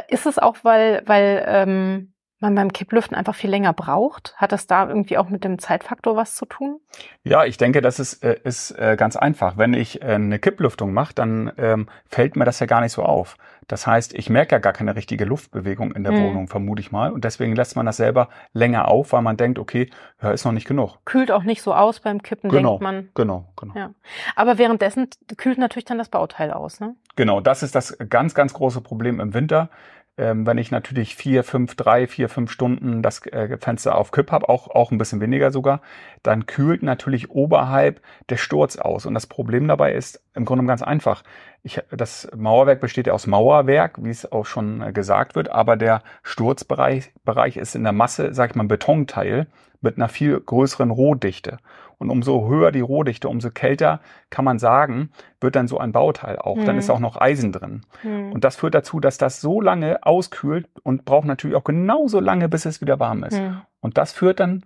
Ist 0.10 0.28
es 0.28 0.38
auch, 0.38 0.58
weil, 0.62 1.02
weil 1.08 1.44
ähm, 1.48 2.11
man 2.42 2.56
beim 2.56 2.74
Kipplüften 2.74 3.16
einfach 3.16 3.36
viel 3.36 3.50
länger 3.50 3.74
braucht? 3.74 4.36
Hat 4.38 4.52
das 4.52 4.68
da 4.68 4.88
irgendwie 4.88 5.18
auch 5.18 5.30
mit 5.30 5.44
dem 5.44 5.60
Zeitfaktor 5.60 6.16
was 6.16 6.36
zu 6.36 6.46
tun? 6.46 6.80
Ja, 7.24 7.46
ich 7.46 7.58
denke, 7.58 7.82
das 7.82 8.00
ist, 8.00 8.24
äh, 8.24 8.40
ist 8.44 8.72
äh, 8.72 8.96
ganz 8.98 9.16
einfach. 9.16 9.58
Wenn 9.58 9.74
ich 9.74 10.02
äh, 10.02 10.16
eine 10.16 10.40
Kipplüftung 10.40 10.94
mache, 10.94 11.14
dann 11.14 11.52
ähm, 11.58 11.88
fällt 12.08 12.36
mir 12.36 12.46
das 12.46 12.60
ja 12.60 12.66
gar 12.66 12.82
nicht 12.82 12.92
so 12.92 13.04
auf. 13.04 13.38
Das 13.68 13.88
heißt, 13.88 14.14
ich 14.14 14.30
merke 14.30 14.56
ja 14.56 14.60
gar 14.60 14.74
keine 14.74 14.96
richtige 14.96 15.24
Luftbewegung 15.24 15.94
in 15.94 16.04
der 16.04 16.12
mhm. 16.12 16.24
Wohnung, 16.24 16.48
vermute 16.48 16.82
ich 16.82 16.92
mal. 16.92 17.12
Und 17.12 17.24
deswegen 17.24 17.56
lässt 17.56 17.76
man 17.76 17.86
das 17.86 17.98
selber 17.98 18.30
länger 18.54 18.88
auf, 18.88 19.14
weil 19.14 19.22
man 19.22 19.38
denkt, 19.38 19.60
okay, 19.60 19.90
ja, 20.22 20.32
ist 20.32 20.44
noch 20.44 20.52
nicht 20.52 20.68
genug. 20.68 20.98
Kühlt 21.06 21.32
auch 21.32 21.44
nicht 21.44 21.62
so 21.62 21.74
aus 21.74 22.00
beim 22.00 22.22
Kippen, 22.22 22.50
genau, 22.50 22.72
denkt 22.72 22.84
man. 22.84 23.10
Genau, 23.16 23.46
genau. 23.56 23.74
Ja. 23.76 23.92
Aber 24.36 24.58
währenddessen 24.58 25.08
kühlt 25.38 25.58
natürlich 25.58 25.86
dann 25.86 26.00
das 26.00 26.10
Bauteil 26.10 26.52
aus, 26.52 26.80
ne? 26.80 26.96
Genau, 27.16 27.42
das 27.42 27.62
ist 27.62 27.76
das 27.76 27.98
ganz, 28.10 28.34
ganz 28.34 28.54
große 28.54 28.82
Problem 28.82 29.20
im 29.20 29.34
Winter 29.34 29.70
ähm, 30.18 30.46
wenn 30.46 30.58
ich 30.58 30.72
natürlich 30.72 31.16
vier, 31.16 31.44
fünf, 31.44 31.76
drei, 31.76 32.06
vier, 32.06 32.30
fünf 32.30 32.52
Stunden 32.52 33.02
das 33.02 33.26
äh, 33.28 33.58
Fenster 33.60 33.98
auf 33.98 34.12
Kipp 34.12 34.32
habe, 34.32 34.50
auch, 34.50 34.68
auch 34.68 34.92
ein 34.92 34.98
bisschen 34.98 35.22
weniger 35.22 35.52
sogar, 35.52 35.82
dann 36.22 36.46
kühlt 36.46 36.84
natürlich 36.84 37.32
oberhalb 37.32 38.02
der 38.30 38.38
Sturz 38.38 38.76
aus. 38.76 39.06
Und 39.06 39.14
das 39.14 39.28
Problem 39.28 39.68
dabei 39.68 39.94
ist 39.94 40.22
im 40.34 40.46
Grunde 40.46 40.66
ganz 40.66 40.82
einfach. 40.82 41.24
Ich, 41.64 41.82
das 41.92 42.30
Mauerwerk 42.36 42.82
besteht 42.82 43.08
ja 43.08 43.14
aus 43.14 43.28
Mauerwerk, 43.28 44.04
wie 44.04 44.10
es 44.10 44.32
auch 44.32 44.46
schon 44.46 44.82
äh, 44.82 44.92
gesagt 44.92 45.36
wird, 45.36 45.50
aber 45.50 45.78
der 45.78 46.04
Sturzbereich 46.24 47.12
Bereich 47.24 47.58
ist 47.58 47.76
in 47.76 47.84
der 47.84 47.94
Masse, 47.94 48.34
sag 48.34 48.52
ich 48.52 48.56
mal, 48.56 48.68
Betonteil 48.68 49.48
mit 49.80 49.98
einer 49.98 50.10
viel 50.10 50.40
größeren 50.40 50.92
Rohdichte. 50.92 51.58
Und 52.02 52.10
umso 52.10 52.48
höher 52.48 52.72
die 52.72 52.82
Rohdichte, 52.82 53.30
umso 53.30 53.52
kälter 53.52 54.00
kann 54.32 54.44
man 54.44 54.58
sagen, 54.58 55.12
wird 55.40 55.56
dann 55.56 55.68
so 55.68 55.78
ein 55.78 55.92
Bauteil 55.92 56.40
auch. 56.40 56.56
Mhm. 56.56 56.66
Dann 56.66 56.78
ist 56.80 56.88
mhm. 56.88 56.96
auch 56.96 57.00
noch 57.00 57.22
Eisen 57.22 57.52
drin. 57.52 57.84
Mhm. 58.02 58.32
Und 58.32 58.44
das 58.44 58.56
führt 58.56 58.74
dazu, 58.74 59.00
dass 59.00 59.20
das 59.20 59.40
so 59.40 59.62
lange 59.62 60.04
auskühlt 60.04 60.68
und 60.82 61.06
braucht 61.06 61.28
natürlich 61.28 61.56
auch 61.56 61.64
genauso 61.64 62.20
lange, 62.20 62.50
bis 62.50 62.66
es 62.66 62.82
wieder 62.82 63.00
warm 63.00 63.24
ist. 63.24 63.38
Mhm. 63.40 63.62
Und 63.82 64.00
das 64.00 64.14
führt 64.14 64.40
dann, 64.40 64.66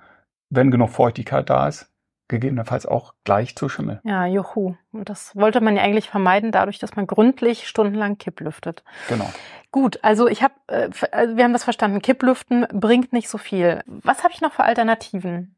wenn 0.50 0.72
genug 0.72 0.92
Feuchtigkeit 0.92 1.50
da 1.50 1.68
ist, 1.68 1.92
gegebenenfalls 2.30 2.86
auch 2.86 3.14
gleich 3.26 3.58
zu 3.58 3.68
Schimmel. 3.68 4.00
Ja, 4.06 4.26
juhu. 4.26 4.76
Und 4.94 5.10
das 5.10 5.36
wollte 5.36 5.60
man 5.60 5.76
ja 5.76 5.84
eigentlich 5.84 6.10
vermeiden, 6.10 6.54
dadurch, 6.54 6.80
dass 6.80 6.96
man 6.96 7.06
gründlich 7.06 7.68
stundenlang 7.68 8.18
Kipp 8.18 8.40
lüftet. 8.40 8.86
Genau. 9.10 9.30
Gut, 9.72 10.00
also 10.04 10.30
ich 10.30 10.42
habe, 10.42 10.54
äh, 10.68 10.90
wir 11.36 11.44
haben 11.44 11.52
das 11.52 11.66
verstanden. 11.66 12.02
Kipplüften 12.02 12.66
bringt 12.72 13.12
nicht 13.12 13.28
so 13.28 13.38
viel. 13.38 13.84
Was 13.88 14.24
habe 14.24 14.34
ich 14.34 14.40
noch 14.40 14.54
für 14.54 14.64
Alternativen? 14.64 15.58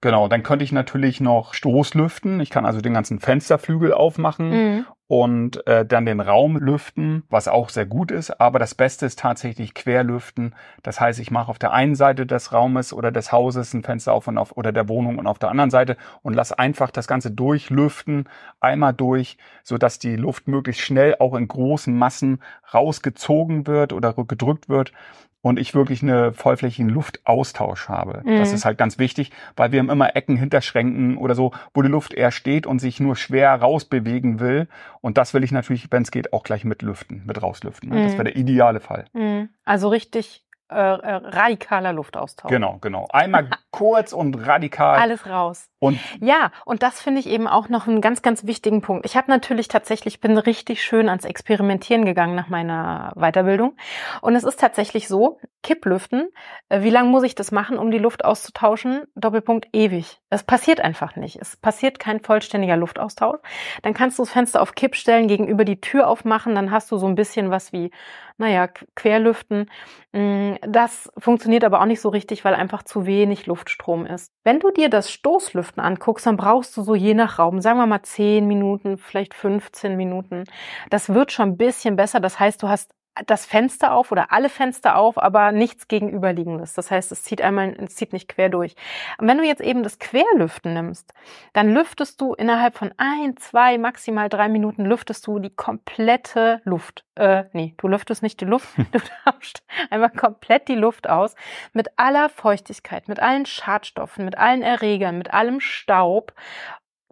Genau, 0.00 0.28
dann 0.28 0.44
könnte 0.44 0.64
ich 0.64 0.70
natürlich 0.70 1.20
noch 1.20 1.54
Stoßlüften. 1.54 2.38
Ich 2.38 2.50
kann 2.50 2.64
also 2.64 2.80
den 2.80 2.94
ganzen 2.94 3.18
Fensterflügel 3.18 3.92
aufmachen 3.92 4.50
mhm. 4.50 4.86
und 5.08 5.66
äh, 5.66 5.84
dann 5.84 6.06
den 6.06 6.20
Raum 6.20 6.56
lüften, 6.56 7.24
was 7.30 7.48
auch 7.48 7.68
sehr 7.68 7.84
gut 7.84 8.12
ist. 8.12 8.40
Aber 8.40 8.60
das 8.60 8.76
Beste 8.76 9.06
ist 9.06 9.18
tatsächlich 9.18 9.74
Querlüften. 9.74 10.54
Das 10.84 11.00
heißt, 11.00 11.18
ich 11.18 11.32
mache 11.32 11.50
auf 11.50 11.58
der 11.58 11.72
einen 11.72 11.96
Seite 11.96 12.26
des 12.26 12.52
Raumes 12.52 12.92
oder 12.92 13.10
des 13.10 13.32
Hauses 13.32 13.74
ein 13.74 13.82
Fenster 13.82 14.12
auf 14.12 14.28
und 14.28 14.38
auf 14.38 14.56
oder 14.56 14.70
der 14.70 14.88
Wohnung 14.88 15.18
und 15.18 15.26
auf 15.26 15.40
der 15.40 15.50
anderen 15.50 15.70
Seite 15.70 15.96
und 16.22 16.34
lass 16.34 16.52
einfach 16.52 16.92
das 16.92 17.08
Ganze 17.08 17.32
durchlüften, 17.32 18.28
einmal 18.60 18.94
durch, 18.94 19.36
so 19.64 19.78
dass 19.78 19.98
die 19.98 20.14
Luft 20.14 20.46
möglichst 20.46 20.82
schnell 20.82 21.16
auch 21.18 21.34
in 21.34 21.48
großen 21.48 21.96
Massen 21.96 22.40
rausgezogen 22.72 23.66
wird 23.66 23.92
oder 23.92 24.14
gedrückt 24.14 24.68
wird 24.68 24.92
und 25.40 25.58
ich 25.58 25.74
wirklich 25.74 26.02
eine 26.02 26.32
vollflächigen 26.32 26.88
Luftaustausch 26.88 27.88
habe. 27.88 28.22
Mhm. 28.24 28.38
Das 28.38 28.52
ist 28.52 28.64
halt 28.64 28.78
ganz 28.78 28.98
wichtig, 28.98 29.30
weil 29.56 29.72
wir 29.72 29.78
haben 29.78 29.90
immer 29.90 30.16
Ecken, 30.16 30.36
Hinterschränken 30.36 31.16
oder 31.16 31.34
so, 31.34 31.52
wo 31.74 31.82
die 31.82 31.88
Luft 31.88 32.12
eher 32.12 32.30
steht 32.30 32.66
und 32.66 32.80
sich 32.80 33.00
nur 33.00 33.16
schwer 33.16 33.54
rausbewegen 33.54 34.40
will. 34.40 34.68
Und 35.00 35.18
das 35.18 35.34
will 35.34 35.44
ich 35.44 35.52
natürlich, 35.52 35.88
wenn 35.90 36.02
es 36.02 36.10
geht, 36.10 36.32
auch 36.32 36.42
gleich 36.42 36.64
mit 36.64 36.82
lüften, 36.82 37.22
mit 37.26 37.40
rauslüften. 37.40 37.90
Mhm. 37.90 38.04
Das 38.04 38.12
wäre 38.14 38.24
der 38.24 38.36
ideale 38.36 38.80
Fall. 38.80 39.06
Mhm. 39.12 39.50
Also 39.64 39.88
richtig 39.88 40.44
äh, 40.70 40.74
äh, 40.74 41.14
radikaler 41.14 41.94
Luftaustausch. 41.94 42.50
Genau, 42.50 42.76
genau. 42.82 43.08
Einmal 43.10 43.48
kurz 43.70 44.12
und 44.12 44.34
radikal. 44.34 44.98
Alles 44.98 45.26
raus. 45.26 45.70
Und 45.80 45.98
ja, 46.20 46.50
und 46.64 46.82
das 46.82 47.00
finde 47.00 47.20
ich 47.20 47.28
eben 47.28 47.46
auch 47.46 47.68
noch 47.68 47.86
einen 47.86 48.00
ganz, 48.00 48.22
ganz 48.22 48.46
wichtigen 48.46 48.82
Punkt. 48.82 49.06
Ich 49.06 49.16
habe 49.16 49.30
natürlich 49.30 49.68
tatsächlich, 49.68 50.20
bin 50.20 50.36
richtig 50.36 50.82
schön 50.82 51.08
ans 51.08 51.24
Experimentieren 51.24 52.04
gegangen 52.04 52.34
nach 52.34 52.48
meiner 52.48 53.12
Weiterbildung. 53.14 53.76
Und 54.20 54.34
es 54.34 54.42
ist 54.42 54.58
tatsächlich 54.58 55.06
so, 55.06 55.38
Kipplüften, 55.62 56.28
äh, 56.68 56.82
wie 56.82 56.90
lange 56.90 57.10
muss 57.10 57.24
ich 57.24 57.34
das 57.34 57.52
machen, 57.52 57.78
um 57.78 57.90
die 57.90 57.98
Luft 57.98 58.24
auszutauschen? 58.24 59.02
Doppelpunkt 59.14 59.68
ewig. 59.72 60.20
Es 60.30 60.44
passiert 60.44 60.80
einfach 60.80 61.16
nicht. 61.16 61.36
Es 61.40 61.56
passiert 61.56 61.98
kein 61.98 62.20
vollständiger 62.20 62.76
Luftaustausch. 62.76 63.40
Dann 63.82 63.94
kannst 63.94 64.18
du 64.18 64.22
das 64.22 64.32
Fenster 64.32 64.62
auf 64.62 64.74
Kipp 64.74 64.94
stellen, 64.94 65.26
gegenüber 65.26 65.64
die 65.64 65.80
Tür 65.80 66.08
aufmachen, 66.08 66.54
dann 66.54 66.70
hast 66.70 66.90
du 66.92 66.96
so 66.96 67.06
ein 67.06 67.16
bisschen 67.16 67.50
was 67.50 67.72
wie, 67.72 67.90
naja, 68.36 68.68
Querlüften. 68.94 69.68
Mm, 70.12 70.54
das 70.62 71.10
funktioniert 71.18 71.64
aber 71.64 71.80
auch 71.80 71.86
nicht 71.86 72.00
so 72.00 72.08
richtig, 72.08 72.44
weil 72.44 72.54
einfach 72.54 72.84
zu 72.84 73.04
wenig 73.04 73.46
Luftstrom 73.46 74.06
ist. 74.06 74.32
Wenn 74.44 74.60
du 74.60 74.70
dir 74.70 74.88
das 74.88 75.10
Stoßlüften 75.10 75.67
Vorschriften 75.68 75.80
anguckst, 75.80 76.26
dann 76.26 76.36
brauchst 76.36 76.76
du 76.76 76.82
so 76.82 76.94
je 76.94 77.14
nach 77.14 77.38
Raum, 77.38 77.60
sagen 77.60 77.78
wir 77.78 77.86
mal 77.86 78.02
10 78.02 78.46
Minuten, 78.46 78.98
vielleicht 78.98 79.34
15 79.34 79.96
Minuten. 79.96 80.44
Das 80.90 81.10
wird 81.10 81.32
schon 81.32 81.50
ein 81.50 81.56
bisschen 81.56 81.96
besser. 81.96 82.20
Das 82.20 82.40
heißt, 82.40 82.62
du 82.62 82.68
hast 82.68 82.94
das 83.26 83.46
Fenster 83.46 83.92
auf 83.92 84.12
oder 84.12 84.32
alle 84.32 84.48
Fenster 84.48 84.96
auf, 84.96 85.18
aber 85.18 85.52
nichts 85.52 85.88
gegenüberliegendes. 85.88 86.74
Das 86.74 86.90
heißt, 86.90 87.12
es 87.12 87.22
zieht 87.22 87.42
einmal, 87.42 87.74
es 87.84 87.96
zieht 87.96 88.12
nicht 88.12 88.28
quer 88.28 88.48
durch. 88.48 88.74
Und 89.18 89.28
wenn 89.28 89.38
du 89.38 89.44
jetzt 89.44 89.60
eben 89.60 89.82
das 89.82 89.98
Querlüften 89.98 90.74
nimmst, 90.74 91.12
dann 91.52 91.72
lüftest 91.72 92.20
du 92.20 92.34
innerhalb 92.34 92.76
von 92.76 92.92
ein, 92.96 93.36
zwei, 93.36 93.78
maximal 93.78 94.28
drei 94.28 94.48
Minuten 94.48 94.84
lüftest 94.84 95.26
du 95.26 95.38
die 95.38 95.54
komplette 95.54 96.60
Luft. 96.64 97.04
Äh, 97.14 97.44
nee, 97.52 97.74
du 97.78 97.88
lüftest 97.88 98.22
nicht 98.22 98.40
die 98.40 98.44
Luft, 98.44 98.68
du 98.92 99.00
tauschst 99.24 99.62
einfach 99.90 100.14
komplett 100.14 100.68
die 100.68 100.76
Luft 100.76 101.08
aus 101.08 101.34
mit 101.72 101.88
aller 101.96 102.28
Feuchtigkeit, 102.28 103.08
mit 103.08 103.20
allen 103.20 103.46
Schadstoffen, 103.46 104.24
mit 104.24 104.38
allen 104.38 104.62
Erregern, 104.62 105.18
mit 105.18 105.34
allem 105.34 105.60
Staub 105.60 106.32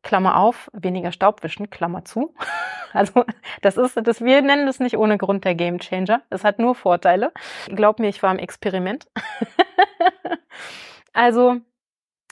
Klammer 0.06 0.36
auf, 0.36 0.70
weniger 0.72 1.10
Staubwischen, 1.10 1.68
Klammer 1.68 2.04
zu. 2.04 2.34
Also 2.92 3.26
das 3.60 3.76
ist, 3.76 3.98
das, 4.04 4.22
wir 4.22 4.40
nennen 4.40 4.64
das 4.64 4.80
nicht 4.80 4.96
ohne 4.96 5.18
Grund 5.18 5.44
der 5.44 5.54
Game 5.54 5.80
Changer. 5.80 6.22
Es 6.30 6.44
hat 6.44 6.58
nur 6.58 6.74
Vorteile. 6.74 7.30
Glaub 7.66 7.98
mir, 7.98 8.08
ich 8.08 8.22
war 8.22 8.30
im 8.30 8.38
Experiment. 8.38 9.06
also 11.12 11.60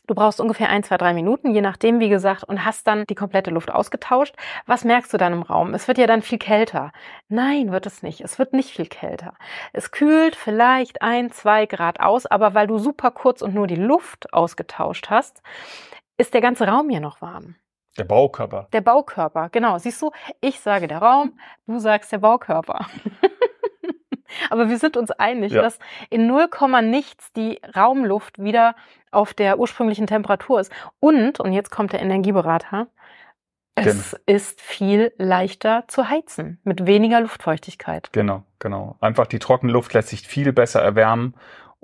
Du 0.07 0.15
brauchst 0.15 0.41
ungefähr 0.41 0.69
ein, 0.69 0.83
zwei, 0.83 0.97
drei 0.99 1.15
Minuten, 1.15 1.51
je 1.51 1.63
nachdem, 1.63 1.99
wie 1.99 2.11
gesagt, 2.11 2.45
und 2.45 2.65
hast 2.65 2.87
dann 2.87 3.05
die 3.07 3.15
komplette 3.15 3.51
Luft 3.51 3.71
ausgetauscht. 3.71 4.35
Was 4.67 4.85
merkst 4.85 5.13
du 5.13 5.17
dann 5.17 5.33
im 5.33 5.43
Raum? 5.43 5.75
Es 5.75 5.89
wird 5.89 5.99
ja 5.99 6.07
dann 6.07 6.23
viel 6.23 6.39
kälter. 6.39 6.93
Nein, 7.29 7.73
wird 7.73 7.87
es 7.87 8.03
nicht. 8.03 8.21
Es 8.21 8.39
wird 8.39 8.53
nicht 8.53 8.71
viel 8.71 8.87
kälter. 8.87 9.35
Es 9.73 9.91
kühlt 9.91 10.37
vielleicht 10.37 11.03
ein, 11.03 11.31
zwei 11.31 11.65
Grad 11.67 12.01
aus, 12.01 12.27
aber 12.27 12.55
weil 12.55 12.67
du 12.67 12.79
super 12.79 13.11
kurz 13.11 13.41
und 13.43 13.55
nur 13.55 13.67
die 13.67 13.77
Luft 13.77 14.33
ausgetauscht 14.33 15.09
hast, 15.11 15.43
ist 16.17 16.35
der 16.35 16.41
ganze 16.43 16.69
Raum 16.69 16.91
ja 16.91 17.01
noch 17.01 17.21
warm. 17.23 17.57
Der 17.97 18.05
Baukörper. 18.05 18.69
Der 18.73 18.81
Baukörper, 18.81 19.49
genau. 19.51 19.79
Siehst 19.79 20.03
du, 20.03 20.11
ich 20.41 20.61
sage 20.61 20.89
der 20.89 20.99
Raum, 20.99 21.39
du 21.67 21.79
sagst 21.79 22.11
der 22.13 22.19
Baukörper. 22.19 22.87
Aber 24.51 24.69
wir 24.69 24.79
sind 24.79 24.97
uns 24.97 25.11
einig, 25.13 25.53
ja. 25.53 25.63
dass 25.63 25.79
in 26.11 26.27
0, 26.27 26.49
nichts 26.83 27.33
die 27.33 27.61
Raumluft 27.77 28.39
wieder 28.39 28.75
auf 29.13 29.33
der 29.33 29.59
ursprünglichen 29.59 30.07
Temperatur 30.07 30.61
ist. 30.61 30.73
Und, 30.99 31.39
und 31.39 31.53
jetzt 31.53 31.71
kommt 31.71 31.93
der 31.93 32.01
Energieberater, 32.01 32.89
es 33.77 34.13
genau. 34.13 34.23
ist 34.27 34.61
viel 34.61 35.13
leichter 35.19 35.85
zu 35.89 36.09
heizen 36.09 36.61
mit 36.63 36.87
weniger 36.87 37.21
Luftfeuchtigkeit. 37.21 38.13
Genau, 38.13 38.45
genau. 38.61 38.97
Einfach 39.01 39.27
die 39.27 39.41
trockene 39.41 39.73
Luft 39.73 39.95
lässt 39.95 40.09
sich 40.09 40.27
viel 40.27 40.53
besser 40.53 40.81
erwärmen 40.81 41.35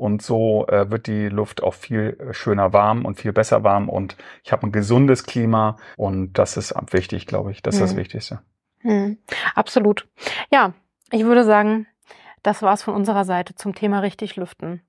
und 0.01 0.23
so 0.23 0.67
äh, 0.69 0.91
wird 0.91 1.07
die 1.07 1.29
Luft 1.29 1.63
auch 1.63 1.75
viel 1.75 2.17
äh, 2.19 2.33
schöner 2.33 2.73
warm 2.73 3.05
und 3.05 3.21
viel 3.21 3.35
besser 3.35 3.65
warm 3.65 3.91
und 3.91 4.17
ich 4.43 4.51
habe 4.51 4.67
ein 4.67 4.73
gesundes 4.73 5.25
Klima 5.25 5.77
und 5.99 6.33
das 6.33 6.57
ist 6.57 6.75
wichtig, 6.91 7.27
glaube 7.27 7.51
ich. 7.51 7.63
Das 7.63 7.75
ist 7.75 7.81
mhm. 7.81 7.85
das 7.85 7.97
Wichtigste. 7.97 8.41
Mhm. 8.83 9.19
Absolut. 9.55 10.09
Ja, 10.51 10.73
ich 11.13 11.25
würde 11.25 11.45
sagen, 11.45 11.87
das 12.43 12.63
war's 12.63 12.83
von 12.83 12.95
unserer 12.95 13.27
Seite 13.27 13.55
zum 13.55 13.75
Thema 13.75 13.99
richtig 13.99 14.37
lüften. 14.37 14.81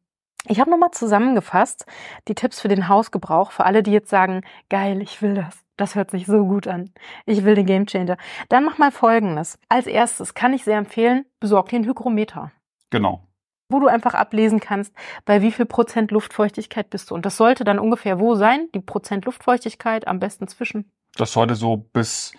Ich 0.47 0.61
habe 0.61 0.71
nochmal 0.71 0.91
zusammengefasst 0.91 1.85
die 2.29 2.35
Tipps 2.35 2.61
für 2.61 2.69
den 2.69 2.87
Hausgebrauch, 2.87 3.51
für 3.51 3.65
alle, 3.65 3.83
die 3.83 3.91
jetzt 3.91 4.09
sagen, 4.09 4.41
geil, 4.69 5.01
ich 5.01 5.21
will 5.21 5.35
das. 5.35 5.59
Das 5.75 5.95
hört 5.95 6.11
sich 6.11 6.25
so 6.25 6.45
gut 6.45 6.67
an. 6.67 6.93
Ich 7.25 7.43
will 7.43 7.55
den 7.55 7.65
Gamechanger. 7.65 8.15
Dann 8.47 8.63
mach 8.63 8.77
mal 8.77 8.91
Folgendes. 8.91 9.59
Als 9.67 9.87
erstes 9.87 10.35
kann 10.35 10.53
ich 10.53 10.63
sehr 10.63 10.77
empfehlen, 10.77 11.25
besorg 11.41 11.67
dir 11.67 11.77
einen 11.77 11.85
Hygrometer. 11.85 12.51
Genau 12.91 13.27
wo 13.71 13.79
du 13.79 13.87
einfach 13.87 14.13
ablesen 14.13 14.59
kannst, 14.59 14.93
bei 15.25 15.41
wie 15.41 15.51
viel 15.51 15.65
Prozent 15.65 16.11
Luftfeuchtigkeit 16.11 16.89
bist 16.89 17.11
du. 17.11 17.15
Und 17.15 17.25
das 17.25 17.37
sollte 17.37 17.63
dann 17.63 17.79
ungefähr 17.79 18.19
wo 18.19 18.35
sein? 18.35 18.67
Die 18.73 18.79
Prozent 18.79 19.25
Luftfeuchtigkeit 19.25 20.07
am 20.07 20.19
besten 20.19 20.47
zwischen? 20.47 20.91
Das 21.15 21.33
sollte 21.33 21.55
so 21.55 21.77
bis 21.77 22.33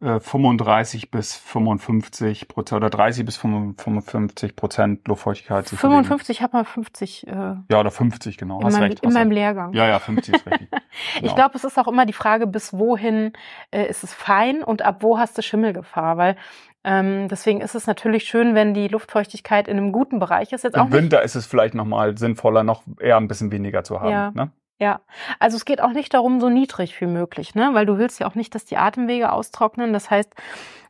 35 0.00 1.04
äh, 1.04 1.06
bis 1.10 1.34
55 1.34 2.48
Prozent 2.48 2.76
oder 2.76 2.90
30 2.90 3.24
bis 3.24 3.36
55 3.36 4.56
Prozent 4.56 5.08
Luftfeuchtigkeit. 5.08 5.68
55 5.68 6.42
hat 6.42 6.52
man 6.52 6.64
50. 6.64 7.26
Äh, 7.26 7.30
ja, 7.32 7.80
oder 7.80 7.90
50, 7.90 8.36
genau. 8.36 8.60
In, 8.60 8.66
Hast 8.66 8.74
meinem, 8.74 8.90
recht, 8.90 9.00
in 9.00 9.12
meinem 9.12 9.30
Lehrgang. 9.30 9.72
Ja, 9.72 9.86
ja, 9.86 9.98
50 9.98 10.34
ist 10.34 10.46
richtig. 10.46 10.68
Genau. 11.14 11.26
Ich 11.26 11.34
glaube, 11.34 11.56
es 11.56 11.64
ist 11.64 11.76
auch 11.76 11.88
immer 11.88 12.06
die 12.06 12.12
Frage, 12.12 12.46
bis 12.46 12.72
wohin 12.72 13.32
äh, 13.72 13.88
ist 13.88 14.04
es 14.04 14.14
fein 14.14 14.62
und 14.62 14.82
ab 14.82 14.98
wo 15.00 15.18
hast 15.18 15.36
du 15.36 15.42
Schimmelgefahr, 15.42 16.16
weil 16.16 16.36
Ähm, 16.84 17.28
deswegen 17.28 17.60
ist 17.62 17.74
es 17.74 17.86
natürlich 17.86 18.24
schön, 18.24 18.54
wenn 18.54 18.74
die 18.74 18.88
Luftfeuchtigkeit 18.88 19.68
in 19.68 19.78
einem 19.78 19.90
guten 19.90 20.18
Bereich 20.18 20.52
ist. 20.52 20.64
Jetzt 20.64 20.76
Im 20.76 20.82
auch 20.82 20.90
Winter 20.90 21.22
ist 21.22 21.34
es 21.34 21.46
vielleicht 21.46 21.74
nochmal 21.74 22.16
sinnvoller, 22.18 22.62
noch 22.62 22.82
eher 23.00 23.16
ein 23.16 23.26
bisschen 23.26 23.50
weniger 23.50 23.84
zu 23.84 24.00
haben. 24.00 24.10
Ja. 24.10 24.30
Ne? 24.32 24.50
Ja, 24.78 25.00
also 25.38 25.56
es 25.56 25.64
geht 25.64 25.80
auch 25.80 25.92
nicht 25.92 26.12
darum, 26.12 26.40
so 26.40 26.50
niedrig 26.50 27.00
wie 27.00 27.06
möglich, 27.06 27.54
ne? 27.54 27.70
weil 27.72 27.86
du 27.86 27.96
willst 27.96 28.20
ja 28.20 28.26
auch 28.26 28.34
nicht, 28.34 28.54
dass 28.54 28.64
die 28.64 28.76
Atemwege 28.76 29.32
austrocknen. 29.32 29.92
Das 29.92 30.10
heißt, 30.10 30.34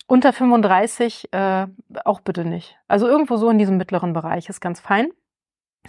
unter 0.06 0.32
35 0.32 1.32
äh, 1.32 1.66
auch 2.04 2.20
bitte 2.20 2.44
nicht. 2.44 2.76
Also 2.88 3.06
irgendwo 3.06 3.36
so 3.36 3.48
in 3.50 3.58
diesem 3.58 3.76
mittleren 3.76 4.12
Bereich 4.12 4.48
ist 4.48 4.60
ganz 4.60 4.80
fein. 4.80 5.08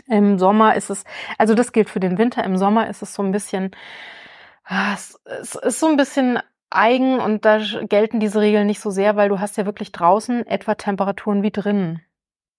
Im 0.08 0.38
Sommer 0.38 0.76
ist 0.76 0.90
es, 0.90 1.04
also 1.38 1.56
das 1.56 1.72
gilt 1.72 1.90
für 1.90 2.02
den 2.02 2.18
Winter, 2.18 2.44
im 2.44 2.58
Sommer 2.58 2.90
ist 2.90 3.02
es 3.02 3.14
so 3.14 3.24
ein 3.24 3.32
bisschen, 3.32 3.72
ah, 4.66 4.94
es 4.94 5.18
ist 5.64 5.80
so 5.80 5.88
ein 5.88 5.96
bisschen 5.96 6.40
eigen 6.70 7.20
und 7.20 7.46
da 7.46 7.60
gelten 7.88 8.20
diese 8.20 8.42
Regeln 8.42 8.68
nicht 8.68 8.80
so 8.80 8.90
sehr, 8.90 9.16
weil 9.16 9.30
du 9.30 9.40
hast 9.40 9.58
ja 9.58 9.66
wirklich 9.66 9.92
draußen 9.92 10.46
etwa 10.48 10.76
Temperaturen 10.76 11.44
wie 11.44 11.52
drinnen. 11.52 12.02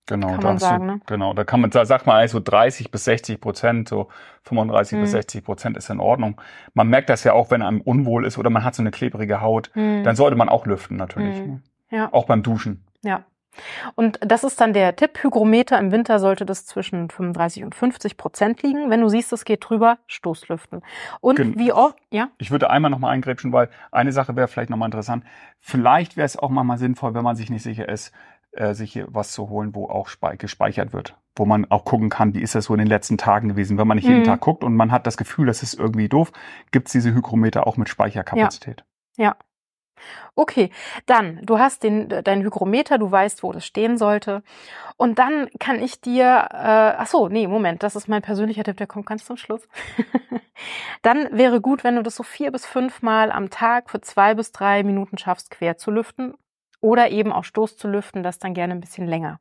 Genau, 0.09 0.29
kann 0.29 0.45
man 0.45 0.59
sagen, 0.59 0.87
du, 0.87 0.95
ne? 0.95 1.01
genau, 1.07 1.35
da 1.35 1.43
kann 1.43 1.61
man, 1.61 1.71
da 1.71 1.85
sagt 1.85 2.07
man 2.07 2.17
eigentlich 2.17 2.31
so 2.31 2.41
30 2.41 2.93
bis 2.93 3.05
60 3.05 3.41
Prozent, 3.41 3.89
so 3.89 4.09
35 4.45 4.99
mhm. 4.99 5.03
bis 5.03 5.11
60 5.11 5.45
Prozent 5.45 5.77
ist 5.77 5.91
in 5.91 5.99
Ordnung. 5.99 6.41
Man 6.75 6.89
merkt 6.89 7.11
das 7.11 7.25
ja 7.25 7.33
auch, 7.33 7.51
wenn 7.51 7.61
einem 7.61 7.81
unwohl 7.81 8.25
ist 8.25 8.39
oder 8.39 8.49
man 8.49 8.63
hat 8.63 8.77
so 8.77 8.83
eine 8.83 8.93
klebrige 8.93 9.41
Haut, 9.41 9.71
mhm. 9.75 10.05
dann 10.05 10.15
sollte 10.15 10.37
man 10.37 10.49
auch 10.49 10.65
lüften 10.65 10.97
natürlich. 10.97 11.41
Mhm. 11.41 11.47
Ne? 11.47 11.63
Ja. 11.91 12.09
Auch 12.13 12.27
beim 12.27 12.45
Duschen. 12.45 12.85
Ja. 13.03 13.25
Und 13.95 14.19
das 14.21 14.45
ist 14.45 14.61
dann 14.61 14.73
der 14.73 14.97
Tipp. 14.97 15.23
Hygrometer 15.23 15.79
im 15.79 15.93
Winter 15.93 16.19
sollte 16.19 16.47
das 16.47 16.67
zwischen 16.67 17.11
35 17.11 17.65
und 17.65 17.75
50 17.75 18.17
Prozent 18.17 18.63
liegen. 18.63 18.91
Wenn 18.91 19.01
du 19.01 19.09
siehst, 19.09 19.33
es 19.33 19.45
geht 19.45 19.69
drüber, 19.69 19.99
Stoßlüften. 20.07 20.83
Und 21.21 21.37
Gen 21.37 21.59
wie 21.59 21.73
oft, 21.73 21.99
ja? 22.11 22.29
Ich 22.39 22.51
würde 22.51 22.71
einmal 22.71 22.91
nochmal 22.91 23.13
eingrätschen, 23.13 23.53
weil 23.53 23.69
eine 23.91 24.13
Sache 24.13 24.37
wäre 24.37 24.49
vielleicht 24.49 24.71
nochmal 24.71 24.89
interessant. 24.89 25.25
Vielleicht 25.61 26.17
wäre 26.17 26.27
es 26.27 26.37
auch 26.37 26.51
mal 26.51 26.79
sinnvoll, 26.79 27.15
wenn 27.15 27.25
man 27.25 27.37
sich 27.37 27.51
nicht 27.51 27.63
sicher 27.63 27.89
ist, 27.89 28.13
äh, 28.53 28.75
sich 28.75 29.03
was 29.09 29.33
zu 29.33 29.49
holen, 29.49 29.75
wo 29.75 29.87
auch 29.87 30.09
gespeichert 30.39 30.93
wird. 30.93 31.17
Wo 31.37 31.45
man 31.45 31.71
auch 31.71 31.85
gucken 31.85 32.09
kann, 32.09 32.35
wie 32.35 32.41
ist 32.41 32.55
das 32.55 32.65
so 32.65 32.75
in 32.75 32.79
den 32.79 32.89
letzten 32.89 33.19
Tagen 33.19 33.49
gewesen. 33.49 33.77
Wenn 33.77 33.87
man 33.87 33.97
nicht 33.97 34.07
mhm. 34.07 34.13
jeden 34.13 34.25
Tag 34.25 34.41
guckt 34.41 34.65
und 34.65 34.75
man 34.75 34.93
hat 34.93 35.07
das 35.07 35.17
Gefühl, 35.17 35.47
das 35.47 35.63
ist 35.63 35.75
irgendwie 35.75 36.09
doof, 36.09 36.33
gibt's 36.71 36.93
diese 36.93 37.13
Hygrometer 37.13 37.67
auch 37.67 37.77
mit 37.77 37.89
Speicherkapazität. 37.89 38.85
Ja. 39.17 39.25
ja. 39.25 39.37
Okay, 40.35 40.71
dann, 41.07 41.41
du 41.43 41.59
hast 41.59 41.83
den, 41.83 42.09
dein 42.09 42.43
Hygrometer, 42.43 42.99
du 42.99 43.11
weißt, 43.11 43.43
wo 43.43 43.53
das 43.53 43.67
stehen 43.67 43.99
sollte. 43.99 44.43
Und 44.97 45.19
dann 45.19 45.49
kann 45.59 45.81
ich 45.83 46.01
dir, 46.01 46.49
äh, 46.53 46.95
ach 46.99 47.07
so, 47.07 47.29
nee, 47.29 47.47
Moment, 47.47 47.83
das 47.83 47.97
ist 47.97 48.09
mein 48.09 48.23
persönlicher 48.23 48.65
Tipp, 48.65 48.77
der 48.77 48.87
kommt 48.87 49.07
ganz 49.07 49.25
zum 49.25 49.37
Schluss. 49.37 49.69
dann 51.03 51.29
wäre 51.37 51.61
gut, 51.61 51.85
wenn 51.85 51.97
du 51.97 52.03
das 52.03 52.17
so 52.17 52.23
vier 52.23 52.51
bis 52.53 52.67
fünf 52.67 53.03
Mal 53.03 53.31
am 53.31 53.51
Tag 53.51 53.91
für 53.91 54.01
zwei 54.01 54.35
bis 54.35 54.53
drei 54.53 54.83
Minuten 54.83 55.19
schaffst, 55.19 55.51
quer 55.51 55.77
zu 55.77 55.91
lüften 55.91 56.35
oder 56.81 57.11
eben 57.11 57.33
auch 57.33 57.45
Stoß 57.45 57.77
zu 57.77 57.89
lüften, 57.89 58.23
das 58.23 58.39
dann 58.39 58.55
gerne 58.55 58.75
ein 58.75 58.81
bisschen 58.81 59.07
länger. 59.07 59.41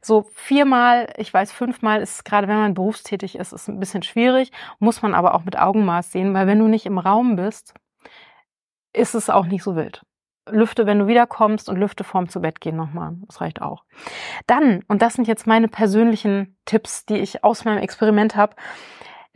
So 0.00 0.26
viermal, 0.34 1.12
ich 1.16 1.32
weiß 1.32 1.52
fünfmal 1.52 2.00
ist 2.00 2.24
gerade, 2.24 2.48
wenn 2.48 2.56
man 2.56 2.74
berufstätig 2.74 3.36
ist, 3.36 3.52
ist 3.52 3.68
ein 3.68 3.80
bisschen 3.80 4.02
schwierig, 4.02 4.52
muss 4.78 5.02
man 5.02 5.14
aber 5.14 5.34
auch 5.34 5.44
mit 5.44 5.58
Augenmaß 5.58 6.12
sehen, 6.12 6.34
weil 6.34 6.46
wenn 6.46 6.58
du 6.58 6.68
nicht 6.68 6.86
im 6.86 6.98
Raum 6.98 7.36
bist, 7.36 7.74
ist 8.96 9.14
es 9.14 9.30
auch 9.30 9.46
nicht 9.46 9.62
so 9.62 9.76
wild. 9.76 10.02
Lüfte, 10.48 10.86
wenn 10.86 11.00
du 11.00 11.06
wiederkommst 11.06 11.68
und 11.68 11.76
lüfte 11.76 12.04
vorm 12.04 12.28
zu 12.28 12.40
Bett 12.40 12.60
gehen 12.60 12.76
nochmal. 12.76 13.16
Das 13.26 13.40
reicht 13.40 13.60
auch. 13.60 13.84
Dann, 14.46 14.84
und 14.86 15.02
das 15.02 15.14
sind 15.14 15.26
jetzt 15.26 15.46
meine 15.46 15.68
persönlichen 15.68 16.56
Tipps, 16.64 17.04
die 17.04 17.16
ich 17.16 17.42
aus 17.42 17.64
meinem 17.64 17.78
Experiment 17.78 18.36
habe, 18.36 18.54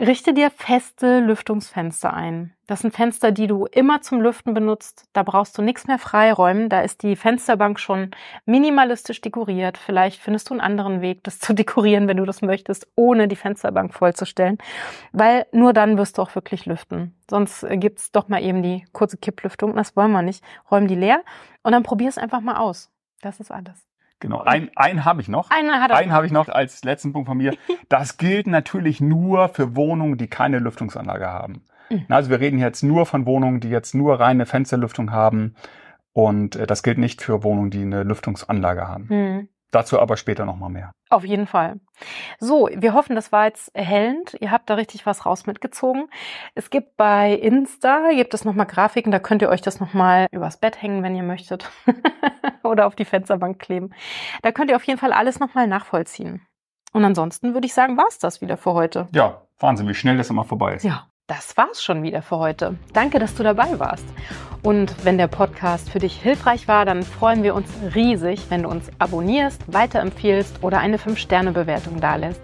Richte 0.01 0.33
dir 0.33 0.51
feste 0.51 1.21
Lüftungsfenster 1.21 2.15
ein. 2.15 2.55
Das 2.67 2.81
sind 2.81 2.95
Fenster, 2.95 3.33
die 3.33 3.47
du 3.47 3.67
immer 3.67 4.01
zum 4.01 4.23
Lüften 4.23 4.55
benutzt. 4.55 5.05
Da 5.13 5.23
brauchst 5.23 5.59
du 5.59 5.63
nichts 5.63 5.89
mehr 5.89 5.99
freiräumen. 5.99 6.71
Da 6.71 6.81
ist 6.81 7.03
die 7.03 7.17
Fensterbank 7.17 7.79
schon 7.79 8.13
minimalistisch 8.47 9.21
dekoriert. 9.21 9.77
Vielleicht 9.77 10.23
findest 10.23 10.49
du 10.49 10.55
einen 10.55 10.63
anderen 10.63 11.03
Weg, 11.03 11.23
das 11.25 11.39
zu 11.39 11.53
dekorieren, 11.55 12.09
wenn 12.09 12.17
du 12.17 12.25
das 12.25 12.41
möchtest, 12.41 12.89
ohne 12.97 13.29
die 13.29 13.37
Fensterbank 13.37 13.93
vollzustellen. 13.93 14.57
Weil 15.13 15.47
nur 15.53 15.75
dann 15.75 15.99
wirst 15.99 16.17
du 16.17 16.23
auch 16.23 16.35
wirklich 16.35 16.65
lüften. 16.65 17.15
Sonst 17.29 17.67
gibt's 17.69 18.11
doch 18.11 18.29
mal 18.29 18.43
eben 18.43 18.63
die 18.63 18.87
kurze 18.93 19.19
Kipplüftung. 19.19 19.77
Das 19.77 19.97
wollen 19.97 20.13
wir 20.13 20.23
nicht. 20.23 20.43
Räum 20.71 20.89
die 20.89 20.95
leer 20.95 21.23
und 21.63 21.73
dann 21.73 21.83
probier 21.83 22.09
es 22.09 22.17
einfach 22.17 22.41
mal 22.41 22.57
aus. 22.57 22.91
Das 23.21 23.39
ist 23.39 23.51
alles. 23.51 23.90
Genau, 24.21 24.43
ein, 24.43 24.71
ein 24.77 25.05
habe 25.05 25.23
ich 25.23 25.29
noch. 25.29 25.51
Einen, 25.51 25.71
hat 25.73 25.91
er 25.91 25.97
einen 25.97 26.13
habe 26.13 26.27
ich 26.27 26.33
noch 26.33 26.49
als 26.49 26.85
letzten 26.85 27.13
Punkt 27.13 27.27
von 27.27 27.39
mir. 27.39 27.55
Das 27.89 28.19
gilt 28.19 28.47
natürlich 28.47 29.01
nur 29.01 29.49
für 29.49 29.75
Wohnungen, 29.75 30.17
die 30.17 30.29
keine 30.29 30.61
Lüftungsanlage 30.61 31.27
haben. 31.27 31.65
Mhm. 31.91 32.05
Also 32.09 32.31
wir 32.31 32.39
reden 32.39 32.59
jetzt 32.59 32.83
nur 32.83 33.05
von 33.07 33.27
Wohnungen, 33.27 33.59
die 33.61 33.69
jetzt 33.69 33.95
nur 33.95 34.21
reine 34.21 34.47
Fensterlüftung 34.47 35.11
haben. 35.11 35.57
Und 36.13 36.57
äh, 36.57 36.67
das 36.67 36.83
gilt 36.83 36.99
nicht 36.99 37.23
für 37.23 37.43
Wohnungen, 37.43 37.71
die 37.71 37.83
eine 37.83 38.05
Lüftungsanlage 38.05 38.87
haben. 38.87 39.07
Mhm. 39.09 39.49
Dazu 39.71 40.01
aber 40.01 40.17
später 40.17 40.45
nochmal 40.45 40.71
mehr. 40.71 40.93
Auf 41.11 41.25
jeden 41.25 41.47
Fall. 41.47 41.81
So, 42.39 42.69
wir 42.75 42.93
hoffen, 42.93 43.15
das 43.15 43.31
war 43.31 43.47
jetzt 43.47 43.75
erhellend. 43.75 44.37
Ihr 44.41 44.51
habt 44.51 44.69
da 44.69 44.75
richtig 44.75 45.07
was 45.07 45.27
raus 45.27 45.47
mitgezogen. 45.47 46.09
Es 46.55 46.71
gibt 46.71 46.97
bei 46.97 47.35
Insta, 47.35 48.11
gibt 48.11 48.35
es 48.35 48.45
nochmal 48.45 48.67
Grafiken, 48.67 49.13
da 49.13 49.19
könnt 49.19 49.43
ihr 49.43 49.49
euch 49.49 49.61
das 49.61 49.79
nochmal 49.79 50.27
übers 50.33 50.59
Bett 50.59 50.83
hängen, 50.83 51.03
wenn 51.03 51.15
ihr 51.15 51.23
möchtet. 51.23 51.71
Oder 52.63 52.87
auf 52.87 52.97
die 52.97 53.05
Fensterbank 53.05 53.59
kleben. 53.59 53.91
Da 54.43 54.53
könnt 54.53 54.71
ihr 54.71 54.77
auf 54.77 54.85
jeden 54.85 54.99
Fall 54.99 55.13
alles 55.13 55.39
nochmal 55.39 55.67
nachvollziehen. 55.67 56.47
Und 56.93 57.05
ansonsten 57.05 57.55
würde 57.55 57.67
ich 57.67 57.75
sagen, 57.75 57.97
war's 57.97 58.19
das 58.19 58.41
wieder 58.41 58.57
für 58.57 58.73
heute. 58.73 59.09
Ja, 59.13 59.43
Wahnsinn, 59.61 59.89
wie 59.89 59.95
schnell 59.95 60.17
das 60.17 60.31
immer 60.31 60.45
vorbei 60.45 60.75
ist. 60.75 60.85
Ja. 60.85 61.10
Das 61.31 61.57
war's 61.57 61.81
schon 61.81 62.03
wieder 62.03 62.23
für 62.23 62.39
heute. 62.39 62.75
Danke, 62.93 63.21
dass 63.21 63.37
du 63.37 63.45
dabei 63.45 63.79
warst. 63.79 64.05
Und 64.65 64.93
wenn 65.05 65.17
der 65.17 65.29
Podcast 65.29 65.89
für 65.89 66.01
dich 66.01 66.21
hilfreich 66.21 66.67
war, 66.67 66.85
dann 66.85 67.05
freuen 67.05 67.45
wir 67.45 67.55
uns 67.55 67.69
riesig, 67.95 68.47
wenn 68.49 68.65
du 68.65 68.69
uns 68.69 68.91
abonnierst, 68.99 69.63
weiterempfiehlst 69.73 70.65
oder 70.65 70.81
eine 70.81 70.97
5-Sterne-Bewertung 70.97 72.01
dalässt. 72.01 72.41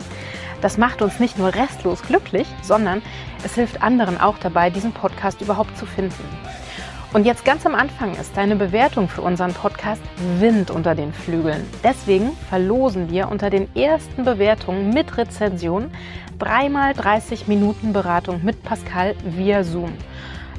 Das 0.61 0.79
macht 0.79 1.03
uns 1.03 1.18
nicht 1.18 1.37
nur 1.37 1.53
restlos 1.53 2.01
glücklich, 2.03 2.46
sondern 2.62 3.03
es 3.44 3.57
hilft 3.57 3.83
anderen 3.83 4.20
auch 4.20 4.38
dabei, 4.38 4.70
diesen 4.70 4.92
Podcast 4.92 5.40
überhaupt 5.40 5.77
zu 5.77 5.85
finden. 5.85 6.22
Und 7.16 7.24
jetzt 7.24 7.46
ganz 7.46 7.64
am 7.64 7.74
Anfang 7.74 8.14
ist 8.14 8.37
deine 8.37 8.57
Bewertung 8.57 9.09
für 9.09 9.22
unseren 9.22 9.55
Podcast 9.55 10.02
Wind 10.38 10.70
unter 10.70 10.94
den 10.94 11.14
Flügeln. 11.14 11.64
Deswegen 11.83 12.33
verlosen 12.50 13.09
wir 13.09 13.31
unter 13.31 13.48
den 13.48 13.74
ersten 13.74 14.22
Bewertungen 14.26 14.90
mit 14.90 15.16
Rezension 15.16 15.90
dreimal 16.38 16.92
30 16.92 17.48
Minuten 17.48 17.94
Beratung 17.94 18.44
mit 18.44 18.62
Pascal 18.62 19.14
via 19.24 19.64
Zoom. 19.64 19.94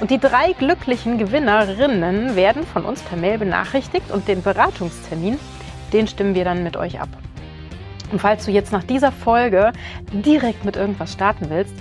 Und 0.00 0.10
die 0.10 0.18
drei 0.18 0.52
glücklichen 0.52 1.18
Gewinnerinnen 1.18 2.34
werden 2.34 2.64
von 2.64 2.84
uns 2.84 3.00
per 3.02 3.16
Mail 3.16 3.38
benachrichtigt 3.38 4.10
und 4.10 4.26
den 4.26 4.42
Beratungstermin, 4.42 5.38
den 5.92 6.08
stimmen 6.08 6.34
wir 6.34 6.44
dann 6.44 6.64
mit 6.64 6.76
euch 6.76 7.00
ab. 7.00 7.08
Und 8.10 8.20
falls 8.20 8.44
du 8.44 8.50
jetzt 8.50 8.72
nach 8.72 8.84
dieser 8.84 9.12
Folge 9.12 9.72
direkt 10.12 10.64
mit 10.64 10.76
irgendwas 10.76 11.12
starten 11.12 11.50
willst, 11.50 11.74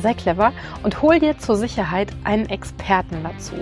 sei 0.00 0.14
clever 0.14 0.52
und 0.82 1.02
hol 1.02 1.18
dir 1.18 1.38
zur 1.38 1.56
Sicherheit 1.56 2.08
einen 2.24 2.48
Experten 2.48 3.22
dazu. 3.22 3.52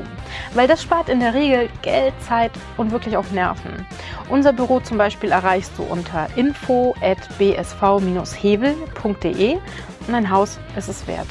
Weil 0.55 0.69
das 0.69 0.83
spart 0.83 1.09
in 1.09 1.21
der 1.21 1.33
Regel 1.35 1.69
Geld, 1.83 2.15
Zeit 2.21 2.53
und 2.77 2.91
wirklich 2.91 3.17
auch 3.17 3.31
Nerven. 3.31 3.87
Unser 4.29 4.53
Büro 4.53 4.81
zum 4.81 4.99
Beispiel 4.99 5.31
erreichst 5.31 5.73
du 5.77 5.83
unter 5.83 6.29
info 6.37 6.95
at 7.01 7.19
bsv-hebel.de 7.39 9.59
und 10.07 10.15
ein 10.15 10.31
Haus 10.31 10.59
ist 10.77 10.89
es 10.89 11.07
wert. 11.07 11.29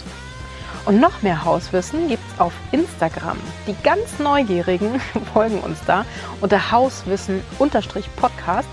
Und 0.85 0.99
noch 0.99 1.21
mehr 1.21 1.45
Hauswissen 1.45 2.09
gibt 2.09 2.23
es 2.33 2.39
auf 2.39 2.51
Instagram. 2.71 3.37
Die 3.67 3.75
ganz 3.83 4.17
Neugierigen 4.19 4.99
folgen 5.33 5.59
uns 5.59 5.79
da 5.85 6.03
unter 6.41 6.71
Hauswissen-Podcast 6.71 8.67